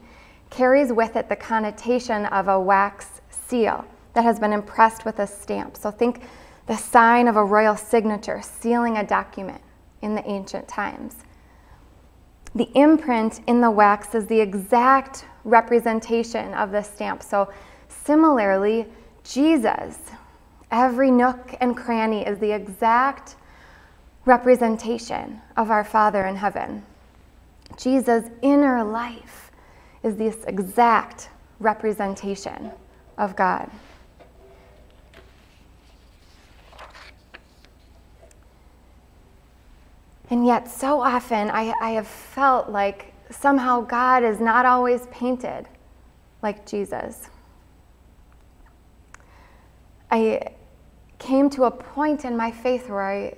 carries 0.55 0.93
with 0.93 1.17
it 1.17 1.27
the 1.27 1.35
connotation 1.35 2.25
of 2.27 2.47
a 2.47 2.57
wax 2.57 3.21
seal 3.29 3.85
that 4.13 4.23
has 4.23 4.39
been 4.39 4.53
impressed 4.53 5.03
with 5.03 5.19
a 5.19 5.27
stamp. 5.27 5.75
So 5.75 5.91
think 5.91 6.23
the 6.67 6.77
sign 6.77 7.27
of 7.27 7.35
a 7.35 7.43
royal 7.43 7.75
signature 7.75 8.41
sealing 8.41 8.97
a 8.97 9.05
document 9.05 9.61
in 10.01 10.15
the 10.15 10.25
ancient 10.25 10.67
times. 10.67 11.17
The 12.55 12.69
imprint 12.73 13.41
in 13.47 13.59
the 13.59 13.69
wax 13.69 14.15
is 14.15 14.27
the 14.27 14.39
exact 14.39 15.25
representation 15.43 16.53
of 16.53 16.71
the 16.71 16.81
stamp. 16.81 17.21
So, 17.21 17.51
similarly, 17.89 18.87
Jesus, 19.25 19.99
every 20.71 21.11
nook 21.11 21.53
and 21.59 21.75
cranny 21.75 22.25
is 22.25 22.39
the 22.39 22.53
exact 22.53 23.35
representation 24.23 25.41
of 25.57 25.69
our 25.69 25.83
Father 25.83 26.25
in 26.25 26.37
heaven. 26.37 26.83
Jesus' 27.77 28.29
inner 28.41 28.83
life 28.85 29.44
is 30.05 30.15
this 30.15 30.45
exact 30.45 31.29
representation 31.59 32.71
of 33.17 33.35
God. 33.35 33.69
And 40.29 40.45
yet, 40.45 40.69
so 40.69 41.01
often, 41.01 41.49
I, 41.49 41.73
I 41.81 41.91
have 41.91 42.07
felt 42.07 42.69
like 42.69 43.13
somehow 43.31 43.81
God 43.81 44.23
is 44.23 44.39
not 44.39 44.65
always 44.65 45.07
painted 45.07 45.65
like 46.43 46.67
Jesus. 46.67 47.29
I 50.11 50.49
came 51.17 51.49
to 51.51 51.63
a 51.63 51.71
point 51.71 52.25
in 52.25 52.37
my 52.37 52.51
faith 52.51 52.89
where 52.89 53.01
I 53.01 53.33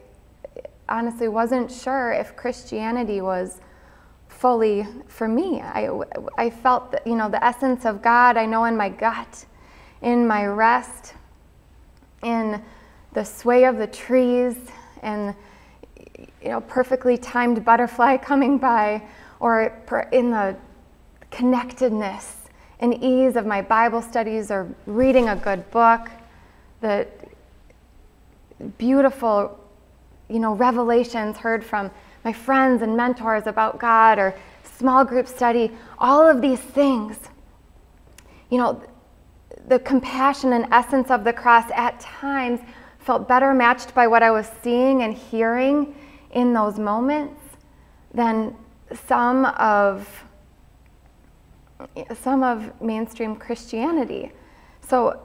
honestly 0.90 1.30
wasn't 1.30 1.72
sure 1.72 2.12
if 2.12 2.36
Christianity 2.36 3.22
was 3.22 3.62
fully 4.38 4.88
for 5.08 5.28
me. 5.28 5.62
I, 5.62 5.90
I 6.38 6.50
felt 6.50 6.92
that, 6.92 7.06
you 7.08 7.16
know, 7.16 7.30
the 7.30 7.44
essence 7.44 7.86
of 7.86 8.02
God, 8.02 8.38
I 8.38 8.46
know 8.46 8.66
in 8.66 8.78
my 8.78 8.90
gut, 8.90 9.46
in 10.02 10.28
my 10.28 10.46
rest, 10.46 11.14
in 12.24 12.62
the 13.14 13.24
sway 13.24 13.66
of 13.66 13.78
the 13.78 13.88
trees, 13.88 14.56
and, 15.02 15.34
you 16.42 16.50
know, 16.50 16.62
perfectly 16.62 17.18
timed 17.18 17.66
butterfly 17.66 18.18
coming 18.22 18.58
by, 18.58 19.02
or 19.40 19.74
in 20.12 20.32
the 20.32 20.56
connectedness 21.32 22.36
and 22.80 23.04
ease 23.04 23.36
of 23.36 23.46
my 23.46 23.62
Bible 23.62 24.02
studies 24.02 24.52
or 24.52 24.68
reading 24.86 25.30
a 25.30 25.36
good 25.36 25.70
book, 25.72 26.10
the 26.82 27.08
beautiful, 28.78 29.60
you 30.30 30.40
know, 30.40 30.54
revelations 30.54 31.38
heard 31.38 31.64
from 31.64 31.90
my 32.28 32.34
friends 32.34 32.82
and 32.82 32.98
mentors 32.98 33.48
about 33.48 33.80
God 33.80 34.20
or 34.20 34.36
small 34.78 35.06
group 35.06 35.30
study, 35.30 35.72
all 35.98 36.28
of 36.28 36.42
these 36.42 36.60
things. 36.60 37.16
You 38.50 38.58
know, 38.58 38.84
the 39.70 39.80
compassion 39.80 40.52
and 40.52 40.66
essence 40.74 41.10
of 41.10 41.24
the 41.24 41.32
cross 41.32 41.72
at 41.74 41.98
times 42.02 42.60
felt 43.00 43.30
better 43.30 43.54
matched 43.54 43.96
by 43.96 44.08
what 44.08 44.24
I 44.24 44.32
was 44.32 44.52
seeing 44.62 45.04
and 45.04 45.14
hearing 45.14 45.96
in 46.32 46.52
those 46.52 46.78
moments 46.78 47.40
than 48.14 48.54
some 49.08 49.46
of 49.46 50.06
some 52.22 52.44
of 52.44 52.82
mainstream 52.82 53.38
Christianity. 53.38 54.34
So 54.82 55.18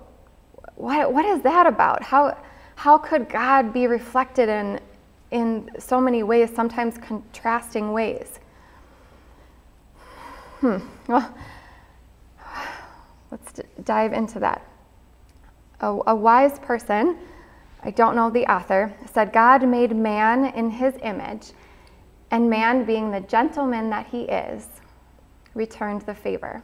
what, 0.77 1.13
what 1.13 1.25
is 1.25 1.43
that 1.43 1.67
about? 1.67 2.01
How, 2.05 2.39
how 2.77 2.97
could 2.97 3.29
God 3.29 3.73
be 3.73 3.89
reflected 3.89 4.49
in, 4.49 4.79
in 5.33 5.71
so 5.79 6.01
many 6.01 6.23
ways, 6.23 6.55
sometimes 6.55 6.99
contrasting 6.99 7.93
ways. 7.93 8.39
Hmm. 10.61 10.79
Well, 11.09 11.35
let's 13.31 13.53
d- 13.53 13.63
dive 13.83 14.13
into 14.13 14.39
that. 14.41 14.65
A, 15.81 15.99
a 16.07 16.15
wise 16.15 16.59
person, 16.61 17.17
I 17.83 17.91
don't 17.91 18.15
know 18.15 18.31
the 18.31 18.45
author, 18.47 18.95
said 19.11 19.33
God 19.33 19.67
made 19.67 19.97
man 19.97 20.45
in 20.55 20.71
his 20.71 20.95
image, 21.03 21.53
and 22.31 22.49
man, 22.49 22.85
being 22.85 23.11
the 23.11 23.21
gentleman 23.21 23.91
that 23.91 24.07
he 24.07 24.23
is, 24.23 24.69
returned 25.55 26.03
the 26.03 26.15
favor. 26.15 26.63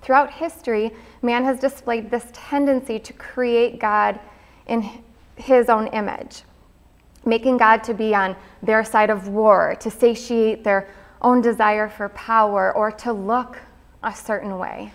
Throughout 0.00 0.32
history, 0.32 0.90
man 1.22 1.44
has 1.44 1.60
displayed 1.60 2.10
this 2.10 2.26
tendency 2.32 2.98
to 2.98 3.12
create 3.12 3.78
God 3.78 4.18
in 4.66 5.02
his 5.36 5.68
own 5.68 5.86
image 5.88 6.42
making 7.24 7.56
God 7.56 7.82
to 7.84 7.94
be 7.94 8.14
on 8.14 8.36
their 8.62 8.84
side 8.84 9.10
of 9.10 9.28
war, 9.28 9.76
to 9.80 9.90
satiate 9.90 10.64
their 10.64 10.88
own 11.22 11.40
desire 11.40 11.88
for 11.88 12.08
power, 12.10 12.74
or 12.74 12.90
to 12.90 13.12
look 13.12 13.58
a 14.02 14.14
certain 14.14 14.58
way. 14.58 14.92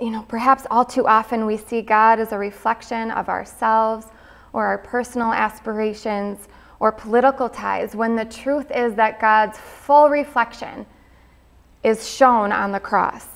You 0.00 0.10
know, 0.10 0.22
perhaps 0.26 0.66
all 0.70 0.84
too 0.84 1.06
often 1.06 1.46
we 1.46 1.56
see 1.56 1.82
God 1.82 2.18
as 2.18 2.32
a 2.32 2.38
reflection 2.38 3.10
of 3.10 3.28
ourselves 3.28 4.06
or 4.52 4.66
our 4.66 4.78
personal 4.78 5.32
aspirations 5.32 6.48
or 6.80 6.90
political 6.90 7.48
ties, 7.48 7.94
when 7.94 8.16
the 8.16 8.24
truth 8.24 8.70
is 8.74 8.94
that 8.94 9.20
God's 9.20 9.56
full 9.56 10.08
reflection 10.08 10.84
is 11.84 12.08
shown 12.08 12.50
on 12.50 12.72
the 12.72 12.80
cross. 12.80 13.31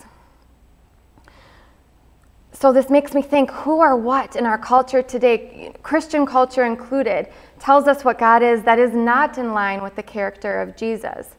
So, 2.58 2.72
this 2.72 2.88
makes 2.88 3.12
me 3.12 3.20
think 3.20 3.50
who 3.50 3.80
or 3.80 3.96
what 3.96 4.34
in 4.34 4.46
our 4.46 4.56
culture 4.56 5.02
today, 5.02 5.74
Christian 5.82 6.24
culture 6.24 6.64
included, 6.64 7.28
tells 7.58 7.86
us 7.86 8.02
what 8.02 8.18
God 8.18 8.42
is 8.42 8.62
that 8.62 8.78
is 8.78 8.94
not 8.94 9.36
in 9.36 9.52
line 9.52 9.82
with 9.82 9.94
the 9.94 10.02
character 10.02 10.62
of 10.62 10.74
Jesus? 10.74 11.34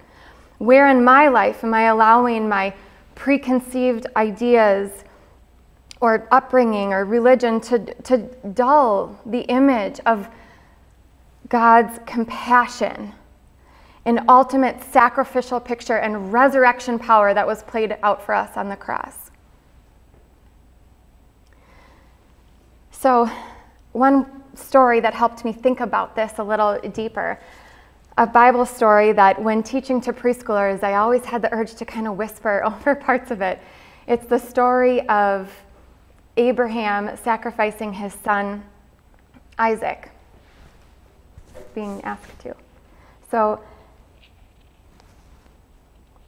Where 0.60 0.90
in 0.90 1.04
my 1.04 1.28
life 1.28 1.64
am 1.64 1.74
I 1.74 1.86
allowing 1.86 2.48
my 2.48 2.72
preconceived 3.16 4.06
ideas 4.16 4.92
or 6.02 6.28
upbringing 6.30 6.94
or 6.94 7.04
religion 7.04 7.62
to, 7.62 7.80
to 8.04 8.18
dull 8.54 9.20
the 9.26 9.42
image 9.42 10.00
of 10.06 10.30
God's 11.50 12.00
compassion, 12.06 13.12
an 14.06 14.24
ultimate 14.30 14.84
sacrificial 14.84 15.60
picture 15.60 15.98
and 15.98 16.32
resurrection 16.32 17.00
power 17.00 17.34
that 17.34 17.48
was 17.48 17.64
played 17.64 17.98
out 18.04 18.24
for 18.24 18.36
us 18.36 18.56
on 18.56 18.70
the 18.70 18.76
cross. 18.76 19.27
So, 23.08 23.30
one 23.94 24.26
story 24.54 25.00
that 25.00 25.14
helped 25.14 25.46
me 25.46 25.54
think 25.54 25.80
about 25.80 26.14
this 26.14 26.40
a 26.40 26.44
little 26.44 26.78
deeper 26.90 27.40
a 28.18 28.28
Bible 28.28 28.66
story 28.66 29.14
that 29.14 29.42
when 29.42 29.64
teaching 29.64 30.02
to 30.02 30.12
preschoolers, 30.12 30.84
I 30.84 30.96
always 30.96 31.24
had 31.24 31.42
the 31.42 31.54
urge 31.54 31.76
to 31.76 31.86
kind 31.86 32.06
of 32.06 32.18
whisper 32.18 32.62
over 32.66 32.96
parts 32.96 33.32
of 33.32 33.40
it. 33.40 33.62
It's 34.10 34.26
the 34.26 34.38
story 34.38 35.08
of 35.08 35.50
Abraham 36.36 37.16
sacrificing 37.16 37.94
his 37.94 38.14
son 38.14 38.62
Isaac, 39.58 40.10
being 41.74 42.04
asked 42.04 42.38
to. 42.40 42.58
So, 43.32 43.64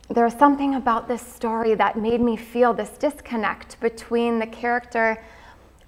there 0.08 0.24
was 0.24 0.34
something 0.36 0.76
about 0.76 1.10
this 1.10 1.22
story 1.22 1.76
that 1.76 1.98
made 1.98 2.22
me 2.22 2.38
feel 2.38 2.74
this 2.74 2.92
disconnect 2.92 3.78
between 3.82 4.40
the 4.40 4.48
character 4.48 5.22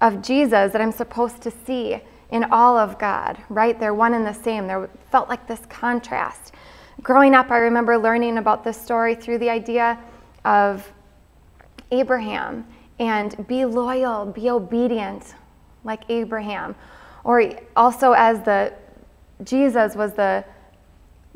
of 0.02 0.20
Jesus 0.20 0.72
that 0.72 0.80
I'm 0.80 0.92
supposed 0.92 1.40
to 1.42 1.50
see 1.50 2.02
in 2.30 2.44
all 2.44 2.76
of 2.76 2.98
God, 2.98 3.38
right? 3.48 3.78
They're 3.78 3.94
one 3.94 4.14
and 4.14 4.26
the 4.26 4.32
same. 4.34 4.66
There 4.66 4.90
felt 5.10 5.28
like 5.28 5.46
this 5.46 5.64
contrast. 5.66 6.52
Growing 7.02 7.34
up, 7.34 7.50
I 7.50 7.58
remember 7.58 7.96
learning 7.96 8.36
about 8.36 8.64
this 8.64 8.78
story 8.78 9.14
through 9.14 9.38
the 9.38 9.48
idea 9.48 9.98
of 10.44 10.92
Abraham 11.92 12.66
and 12.98 13.46
be 13.46 13.64
loyal, 13.64 14.26
be 14.26 14.50
obedient 14.50 15.34
like 15.84 16.02
Abraham. 16.08 16.74
Or 17.24 17.52
also 17.76 18.12
as 18.12 18.42
the 18.42 18.74
Jesus 19.44 19.94
was 19.94 20.12
the 20.12 20.44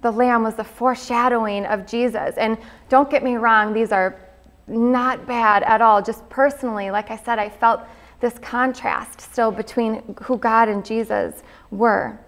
the 0.00 0.10
lamb 0.10 0.42
was 0.42 0.54
the 0.56 0.64
foreshadowing 0.64 1.64
of 1.66 1.86
Jesus. 1.86 2.36
And 2.36 2.58
don't 2.88 3.10
get 3.10 3.24
me 3.24 3.36
wrong, 3.36 3.72
these 3.72 3.92
are 3.92 4.20
not 4.66 5.26
bad 5.26 5.62
at 5.62 5.80
all. 5.80 6.02
Just 6.02 6.28
personally, 6.28 6.90
like 6.90 7.10
I 7.10 7.16
said, 7.16 7.38
I 7.38 7.48
felt 7.48 7.80
this 8.20 8.38
contrast 8.38 9.20
still 9.20 9.50
between 9.50 10.02
who 10.22 10.38
God 10.38 10.68
and 10.68 10.84
Jesus 10.84 11.42
were. 11.70 12.18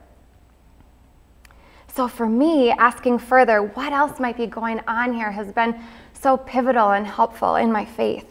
So, 1.95 2.07
for 2.07 2.27
me, 2.27 2.71
asking 2.71 3.19
further, 3.19 3.63
what 3.63 3.93
else 3.93 4.21
might 4.21 4.37
be 4.37 4.47
going 4.47 4.81
on 4.87 5.13
here 5.13 5.31
has 5.31 5.51
been 5.53 5.81
so 6.13 6.37
pivotal 6.37 6.91
and 6.91 7.07
helpful 7.07 7.57
in 7.57 7.73
my 7.73 7.85
faith. 7.85 8.27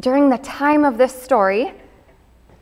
During 0.00 0.28
the 0.28 0.38
time 0.38 0.84
of 0.84 0.98
this 0.98 1.12
story, 1.20 1.72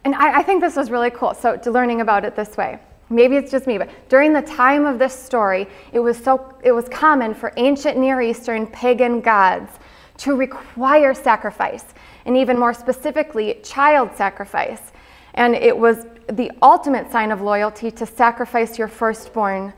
and 0.05 0.15
I, 0.15 0.39
I 0.39 0.43
think 0.43 0.61
this 0.61 0.77
was 0.77 0.91
really 0.91 1.11
cool, 1.11 1.35
so 1.35 1.61
learning 1.67 2.01
about 2.01 2.25
it 2.25 2.37
this 2.37 2.57
way. 2.57 2.79
Maybe 3.11 3.37
it's 3.37 3.51
just 3.51 3.67
me, 3.67 3.79
but 3.79 3.91
during 4.09 4.33
the 4.33 4.43
time 4.43 4.87
of 4.87 4.99
this 4.99 5.15
story, 5.15 5.69
it 5.93 6.01
was 6.01 6.17
so 6.17 6.55
it 6.63 6.73
was 6.73 6.89
common 6.89 7.35
for 7.35 7.53
ancient 7.57 7.99
Near 7.99 8.21
Eastern 8.21 8.67
pagan 8.67 9.21
gods 9.21 9.79
to 10.19 10.37
require 10.37 11.15
sacrifice, 11.15 11.85
and 12.25 12.37
even 12.37 12.59
more 12.59 12.75
specifically, 12.75 13.61
child 13.63 14.15
sacrifice. 14.15 14.93
And 15.35 15.55
it 15.55 15.77
was 15.77 16.07
the 16.33 16.51
ultimate 16.63 17.11
sign 17.11 17.33
of 17.33 17.41
loyalty 17.41 17.91
to 17.91 18.07
sacrifice 18.07 18.79
your 18.79 18.89
firstborn 18.89 19.73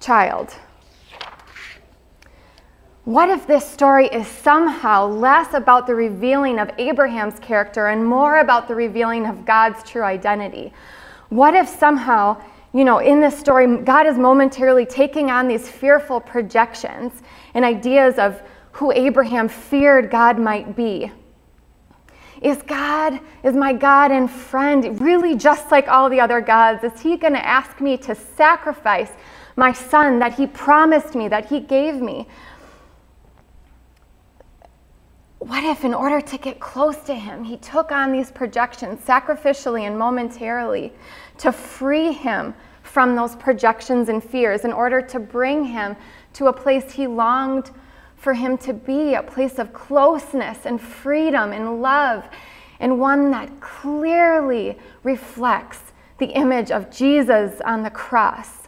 child. 0.00 0.54
What 3.04 3.28
if 3.28 3.46
this 3.46 3.66
story 3.68 4.06
is 4.06 4.26
somehow 4.26 5.06
less 5.06 5.52
about 5.52 5.86
the 5.86 5.94
revealing 5.94 6.58
of 6.58 6.70
Abraham's 6.78 7.38
character 7.38 7.88
and 7.88 8.04
more 8.04 8.38
about 8.38 8.66
the 8.66 8.74
revealing 8.74 9.26
of 9.26 9.44
God's 9.44 9.82
true 9.82 10.02
identity? 10.02 10.72
What 11.28 11.54
if 11.54 11.68
somehow, 11.68 12.40
you 12.72 12.82
know, 12.84 12.98
in 12.98 13.20
this 13.20 13.38
story, 13.38 13.78
God 13.78 14.06
is 14.06 14.16
momentarily 14.16 14.86
taking 14.86 15.30
on 15.30 15.48
these 15.48 15.68
fearful 15.68 16.18
projections 16.18 17.22
and 17.52 17.62
ideas 17.62 18.18
of 18.18 18.42
who 18.74 18.90
Abraham 18.92 19.48
feared 19.48 20.10
God 20.10 20.38
might 20.38 20.74
be. 20.74 21.10
Is 22.42 22.60
God, 22.62 23.20
is 23.44 23.54
my 23.54 23.72
God 23.72 24.10
and 24.10 24.28
friend 24.28 25.00
really 25.00 25.36
just 25.36 25.70
like 25.70 25.86
all 25.86 26.10
the 26.10 26.20
other 26.20 26.40
gods? 26.40 26.82
Is 26.82 27.00
he 27.00 27.16
going 27.16 27.34
to 27.34 27.46
ask 27.46 27.80
me 27.80 27.96
to 27.98 28.14
sacrifice 28.14 29.12
my 29.54 29.72
son 29.72 30.18
that 30.18 30.34
he 30.34 30.48
promised 30.48 31.14
me, 31.14 31.28
that 31.28 31.46
he 31.46 31.60
gave 31.60 32.02
me? 32.02 32.26
What 35.38 35.62
if, 35.62 35.84
in 35.84 35.94
order 35.94 36.20
to 36.20 36.38
get 36.38 36.58
close 36.58 36.96
to 37.04 37.14
him, 37.14 37.44
he 37.44 37.56
took 37.58 37.92
on 37.92 38.10
these 38.10 38.32
projections 38.32 39.00
sacrificially 39.04 39.82
and 39.82 39.96
momentarily 39.96 40.92
to 41.38 41.52
free 41.52 42.10
him 42.10 42.54
from 42.82 43.14
those 43.14 43.36
projections 43.36 44.08
and 44.08 44.22
fears 44.22 44.64
in 44.64 44.72
order 44.72 45.00
to 45.00 45.20
bring 45.20 45.64
him 45.64 45.94
to 46.32 46.48
a 46.48 46.52
place 46.52 46.90
he 46.90 47.06
longed 47.06 47.70
for 48.24 48.32
him 48.32 48.56
to 48.56 48.72
be 48.72 49.12
a 49.12 49.22
place 49.22 49.58
of 49.58 49.74
closeness 49.74 50.64
and 50.64 50.80
freedom 50.80 51.52
and 51.52 51.82
love, 51.82 52.24
and 52.80 52.98
one 52.98 53.30
that 53.30 53.60
clearly 53.60 54.78
reflects 55.02 55.92
the 56.18 56.28
image 56.28 56.70
of 56.70 56.90
Jesus 56.90 57.60
on 57.66 57.82
the 57.82 57.90
cross. 57.90 58.66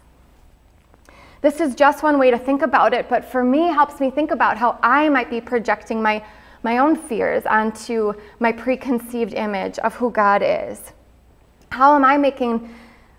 This 1.41 1.59
is 1.59 1.75
just 1.75 2.03
one 2.03 2.19
way 2.19 2.31
to 2.31 2.39
think 2.39 2.61
about 2.61 2.93
it, 2.93 3.09
but 3.09 3.25
for 3.25 3.43
me, 3.43 3.69
helps 3.69 3.99
me 3.99 4.11
think 4.11 4.31
about 4.31 4.59
how 4.59 4.79
I 4.83 5.09
might 5.09 5.31
be 5.31 5.41
projecting 5.41 6.03
my, 6.03 6.23
my 6.63 6.77
own 6.77 6.95
fears 6.95 7.47
onto 7.47 8.13
my 8.39 8.53
preconceived 8.53 9.33
image 9.33 9.79
of 9.79 9.95
who 9.95 10.11
God 10.11 10.43
is. 10.45 10.93
How 11.71 11.95
am 11.95 12.05
I 12.05 12.19
making 12.19 12.75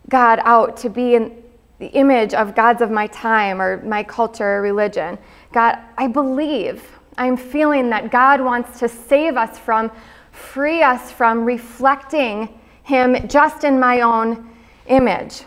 God 0.08 0.39
out 0.43 0.78
to 0.78 0.89
be 0.89 1.15
in 1.15 1.43
the 1.80 1.88
image 1.88 2.34
of 2.34 2.54
gods 2.54 2.82
of 2.82 2.91
my 2.91 3.08
time 3.08 3.60
or 3.60 3.82
my 3.84 4.04
culture 4.04 4.58
or 4.58 4.62
religion? 4.62 5.17
God, 5.51 5.79
I 5.97 6.07
believe, 6.07 6.83
I'm 7.17 7.38
feeling 7.38 7.89
that 7.89 8.12
God 8.12 8.41
wants 8.41 8.79
to 8.79 8.88
save 8.88 9.38
us 9.38 9.57
from, 9.57 9.91
free 10.31 10.83
us 10.83 11.12
from 11.12 11.45
reflecting 11.45 12.60
Him 12.83 13.27
just 13.27 13.63
in 13.63 13.79
my 13.79 14.01
own 14.01 14.49
image. 14.88 15.43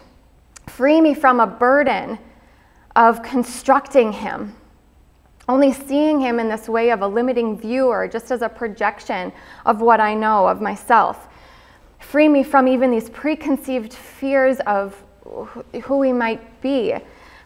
Free 0.66 1.00
me 1.00 1.14
from 1.14 1.40
a 1.40 1.46
burden 1.46 2.18
of 2.96 3.22
constructing 3.22 4.12
Him, 4.12 4.54
only 5.48 5.72
seeing 5.72 6.20
Him 6.20 6.40
in 6.40 6.48
this 6.48 6.68
way 6.68 6.90
of 6.90 7.02
a 7.02 7.06
limiting 7.06 7.58
view 7.58 7.86
or 7.86 8.08
just 8.08 8.30
as 8.30 8.42
a 8.42 8.48
projection 8.48 9.32
of 9.66 9.80
what 9.80 10.00
I 10.00 10.14
know 10.14 10.48
of 10.48 10.60
myself. 10.60 11.28
Free 11.98 12.28
me 12.28 12.42
from 12.42 12.66
even 12.66 12.90
these 12.90 13.10
preconceived 13.10 13.92
fears 13.92 14.58
of 14.60 15.00
who 15.84 15.98
we 15.98 16.12
might 16.12 16.60
be 16.60 16.96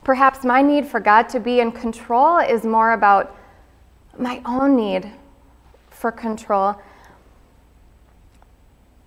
Perhaps 0.05 0.45
my 0.45 0.61
need 0.61 0.87
for 0.87 1.01
God 1.01 1.31
to 1.31 1.41
be 1.41 1.61
in 1.61 1.73
control 1.73 2.39
is 2.39 2.65
more 2.65 2.93
about 2.93 3.35
my 4.19 4.43
own 4.45 4.77
need 4.77 5.11
for 5.89 6.13
control, 6.13 6.77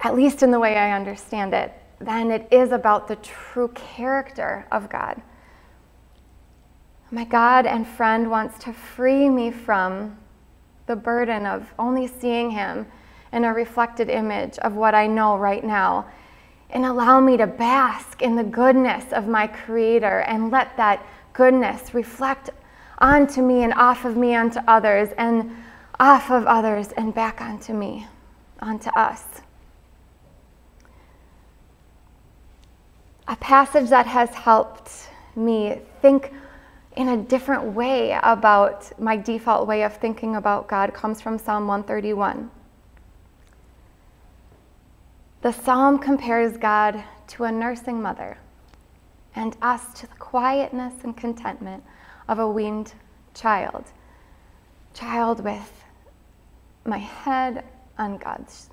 at 0.01 0.15
least 0.15 0.41
in 0.41 0.49
the 0.49 0.59
way 0.59 0.75
I 0.75 0.91
understand 0.91 1.53
it, 1.53 1.71
than 1.99 2.31
it 2.31 2.47
is 2.51 2.71
about 2.71 3.07
the 3.07 3.15
true 3.17 3.67
character 3.69 4.65
of 4.71 4.89
God. 4.89 5.21
My 7.11 7.23
God 7.23 7.67
and 7.67 7.87
friend 7.87 8.29
wants 8.29 8.57
to 8.65 8.73
free 8.73 9.29
me 9.29 9.51
from 9.51 10.17
the 10.87 10.95
burden 10.95 11.45
of 11.45 11.71
only 11.77 12.07
seeing 12.07 12.51
Him 12.51 12.87
in 13.31 13.43
a 13.43 13.53
reflected 13.53 14.09
image 14.09 14.57
of 14.59 14.73
what 14.73 14.95
I 14.95 15.05
know 15.05 15.37
right 15.37 15.63
now 15.63 16.07
and 16.69 16.85
allow 16.85 17.19
me 17.19 17.37
to 17.37 17.47
bask 17.47 18.21
in 18.21 18.35
the 18.35 18.43
goodness 18.43 19.05
of 19.13 19.27
my 19.27 19.47
Creator 19.47 20.19
and 20.21 20.51
let 20.51 20.75
that 20.77 21.05
goodness 21.33 21.93
reflect 21.93 22.49
onto 22.99 23.41
me 23.41 23.63
and 23.63 23.73
off 23.73 24.05
of 24.05 24.17
me 24.17 24.35
onto 24.35 24.59
others 24.67 25.09
and 25.17 25.55
off 25.99 26.29
of 26.31 26.45
others 26.45 26.91
and 26.93 27.13
back 27.13 27.41
onto 27.41 27.73
me, 27.73 28.07
onto 28.59 28.89
us. 28.91 29.23
A 33.27 33.35
passage 33.35 33.89
that 33.89 34.07
has 34.07 34.29
helped 34.29 35.09
me 35.35 35.79
think 36.01 36.33
in 36.95 37.09
a 37.09 37.17
different 37.17 37.63
way 37.63 38.17
about 38.23 38.91
my 38.99 39.15
default 39.15 39.67
way 39.67 39.83
of 39.83 39.95
thinking 39.97 40.35
about 40.35 40.67
God 40.67 40.93
comes 40.93 41.21
from 41.21 41.37
Psalm 41.37 41.67
131. 41.67 42.49
The 45.47 45.53
psalm 45.53 45.97
compares 45.97 46.57
God 46.57 47.01
to 47.27 47.45
a 47.45 47.51
nursing 47.53 48.01
mother 48.01 48.37
and 49.33 49.55
us 49.61 49.93
to 50.01 50.05
the 50.05 50.15
quietness 50.15 50.93
and 51.05 51.15
contentment 51.15 51.85
of 52.27 52.39
a 52.39 52.51
weaned 52.51 52.93
child. 53.33 53.85
Child 54.93 55.45
with 55.45 55.85
my 56.83 56.97
head 56.97 57.63
on 57.97 58.17
God's 58.17 58.69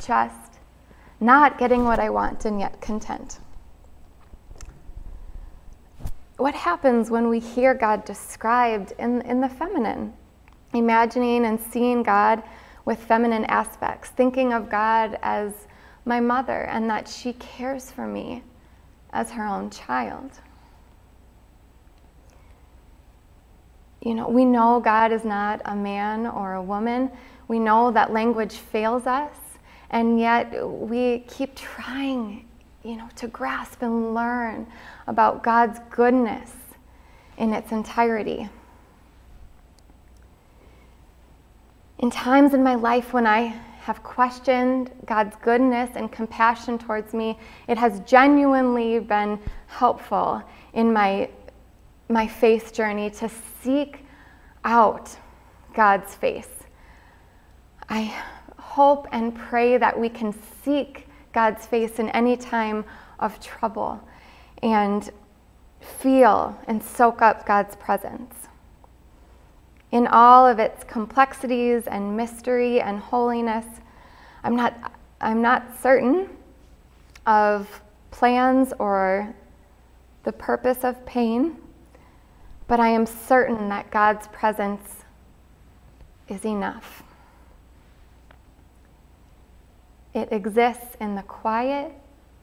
chest, 0.00 0.60
not 1.18 1.58
getting 1.58 1.82
what 1.82 1.98
I 1.98 2.10
want 2.10 2.44
and 2.44 2.60
yet 2.60 2.80
content. 2.80 3.40
What 6.36 6.54
happens 6.54 7.10
when 7.10 7.28
we 7.28 7.40
hear 7.40 7.74
God 7.74 8.04
described 8.04 8.92
in, 9.00 9.20
in 9.22 9.40
the 9.40 9.48
feminine? 9.48 10.12
Imagining 10.74 11.44
and 11.44 11.58
seeing 11.58 12.04
God 12.04 12.40
with 12.84 13.00
feminine 13.00 13.46
aspects, 13.46 14.10
thinking 14.10 14.52
of 14.52 14.70
God 14.70 15.18
as 15.20 15.66
my 16.04 16.20
mother 16.20 16.62
and 16.62 16.88
that 16.90 17.08
she 17.08 17.32
cares 17.34 17.90
for 17.90 18.06
me 18.06 18.42
as 19.12 19.30
her 19.30 19.46
own 19.46 19.70
child. 19.70 20.30
You 24.02 24.14
know, 24.14 24.28
we 24.28 24.44
know 24.44 24.80
God 24.80 25.12
is 25.12 25.24
not 25.24 25.62
a 25.64 25.74
man 25.74 26.26
or 26.26 26.54
a 26.54 26.62
woman. 26.62 27.10
We 27.48 27.58
know 27.58 27.90
that 27.92 28.12
language 28.12 28.56
fails 28.56 29.06
us, 29.06 29.34
and 29.90 30.20
yet 30.20 30.68
we 30.68 31.20
keep 31.20 31.54
trying, 31.54 32.46
you 32.82 32.96
know, 32.96 33.08
to 33.16 33.28
grasp 33.28 33.80
and 33.80 34.14
learn 34.14 34.66
about 35.06 35.42
God's 35.42 35.80
goodness 35.90 36.52
in 37.38 37.54
its 37.54 37.72
entirety. 37.72 38.48
In 41.98 42.10
times 42.10 42.52
in 42.52 42.62
my 42.62 42.74
life 42.74 43.14
when 43.14 43.26
I 43.26 43.58
have 43.84 44.02
questioned 44.02 44.90
God's 45.04 45.36
goodness 45.42 45.90
and 45.94 46.10
compassion 46.10 46.78
towards 46.78 47.12
me, 47.12 47.38
it 47.68 47.76
has 47.76 48.00
genuinely 48.00 48.98
been 48.98 49.38
helpful 49.66 50.42
in 50.72 50.90
my, 50.90 51.28
my 52.08 52.26
faith 52.26 52.72
journey 52.72 53.10
to 53.10 53.30
seek 53.62 54.06
out 54.64 55.14
God's 55.74 56.14
face. 56.14 56.48
I 57.90 58.14
hope 58.58 59.06
and 59.12 59.36
pray 59.36 59.76
that 59.76 60.00
we 60.00 60.08
can 60.08 60.34
seek 60.62 61.06
God's 61.34 61.66
face 61.66 61.98
in 61.98 62.08
any 62.08 62.38
time 62.38 62.86
of 63.18 63.38
trouble 63.38 64.00
and 64.62 65.10
feel 65.82 66.58
and 66.66 66.82
soak 66.82 67.20
up 67.20 67.44
God's 67.44 67.76
presence. 67.76 68.48
In 69.94 70.08
all 70.08 70.44
of 70.44 70.58
its 70.58 70.82
complexities 70.82 71.86
and 71.86 72.16
mystery 72.16 72.80
and 72.80 72.98
holiness, 72.98 73.64
I'm 74.42 74.56
not, 74.56 74.92
I'm 75.20 75.40
not 75.40 75.80
certain 75.80 76.28
of 77.26 77.80
plans 78.10 78.72
or 78.80 79.32
the 80.24 80.32
purpose 80.32 80.82
of 80.82 81.06
pain, 81.06 81.58
but 82.66 82.80
I 82.80 82.88
am 82.88 83.06
certain 83.06 83.68
that 83.68 83.92
God's 83.92 84.26
presence 84.26 85.04
is 86.28 86.44
enough. 86.44 87.04
It 90.12 90.32
exists 90.32 90.96
in 91.00 91.14
the 91.14 91.22
quiet 91.22 91.92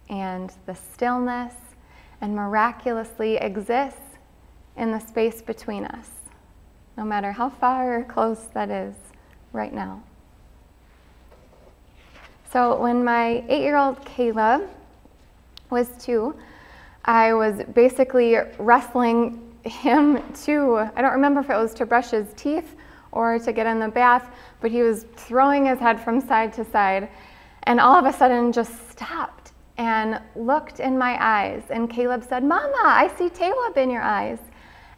and 0.07 0.53
the 0.65 0.75
stillness, 0.75 1.53
and 2.21 2.33
miraculously 2.33 3.35
exists 3.35 4.15
in 4.77 4.93
the 4.93 4.99
space 4.99 5.41
between 5.41 5.83
us, 5.83 6.20
no 6.97 7.03
matter 7.03 7.31
how 7.31 7.49
far 7.49 7.99
or 7.99 8.03
close 8.03 8.47
that 8.53 8.69
is 8.69 8.95
right 9.53 9.73
now. 9.73 10.01
So 12.51 12.79
when 12.81 13.03
my 13.03 13.45
eight 13.47 13.61
year 13.61 13.77
old 13.77 14.03
Caleb 14.05 14.69
was 15.69 15.89
two, 16.03 16.35
I 17.05 17.33
was 17.33 17.63
basically 17.73 18.35
wrestling 18.59 19.41
him 19.63 20.21
to, 20.43 20.89
I 20.95 21.01
don't 21.01 21.13
remember 21.13 21.39
if 21.39 21.49
it 21.49 21.55
was 21.55 21.73
to 21.75 21.85
brush 21.85 22.11
his 22.11 22.27
teeth 22.35 22.75
or 23.11 23.39
to 23.39 23.51
get 23.51 23.67
in 23.67 23.79
the 23.79 23.87
bath, 23.87 24.33
but 24.59 24.71
he 24.71 24.81
was 24.81 25.05
throwing 25.15 25.65
his 25.65 25.79
head 25.79 25.99
from 25.99 26.21
side 26.21 26.53
to 26.53 26.65
side 26.65 27.09
and 27.63 27.79
all 27.79 27.95
of 27.95 28.05
a 28.05 28.13
sudden 28.13 28.51
just 28.51 28.91
stopped 28.91 29.51
and 29.77 30.19
looked 30.35 30.79
in 30.79 30.97
my 30.97 31.17
eyes. 31.19 31.63
And 31.69 31.89
Caleb 31.89 32.23
said, 32.23 32.43
Mama, 32.43 32.81
I 32.83 33.11
see 33.17 33.29
Caleb 33.29 33.77
in 33.77 33.89
your 33.89 34.01
eyes. 34.01 34.39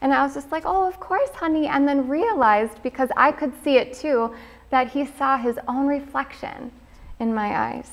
And 0.04 0.12
I 0.12 0.22
was 0.22 0.34
just 0.34 0.52
like, 0.52 0.64
oh, 0.66 0.86
of 0.86 1.00
course, 1.00 1.30
honey. 1.30 1.66
And 1.66 1.88
then 1.88 2.08
realized, 2.08 2.82
because 2.82 3.08
I 3.16 3.32
could 3.32 3.54
see 3.64 3.78
it 3.78 3.94
too, 3.94 4.34
that 4.68 4.90
he 4.90 5.06
saw 5.06 5.38
his 5.38 5.58
own 5.66 5.86
reflection 5.86 6.70
in 7.18 7.32
my 7.32 7.58
eyes. 7.58 7.90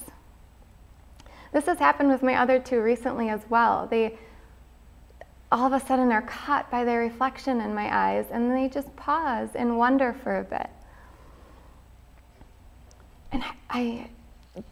This 1.54 1.68
has 1.68 1.80
happened 1.80 2.10
with 2.10 2.22
my 2.22 2.36
other 2.36 2.60
two 2.60 2.82
recently 2.82 3.30
as 3.30 3.40
well. 3.50 3.88
They 3.90 4.18
all 5.54 5.74
of 5.74 5.74
a 5.74 5.86
sudden 5.86 6.12
are 6.12 6.22
caught 6.22 6.70
by 6.70 6.84
their 6.84 7.00
reflection 7.00 7.62
in 7.62 7.74
my 7.74 7.90
eyes 7.94 8.26
and 8.30 8.52
they 8.52 8.68
just 8.68 8.94
pause 8.98 9.50
and 9.56 9.78
wonder 9.78 10.14
for 10.22 10.40
a 10.40 10.44
bit. 10.44 10.70
And 13.32 13.44
I 13.70 14.10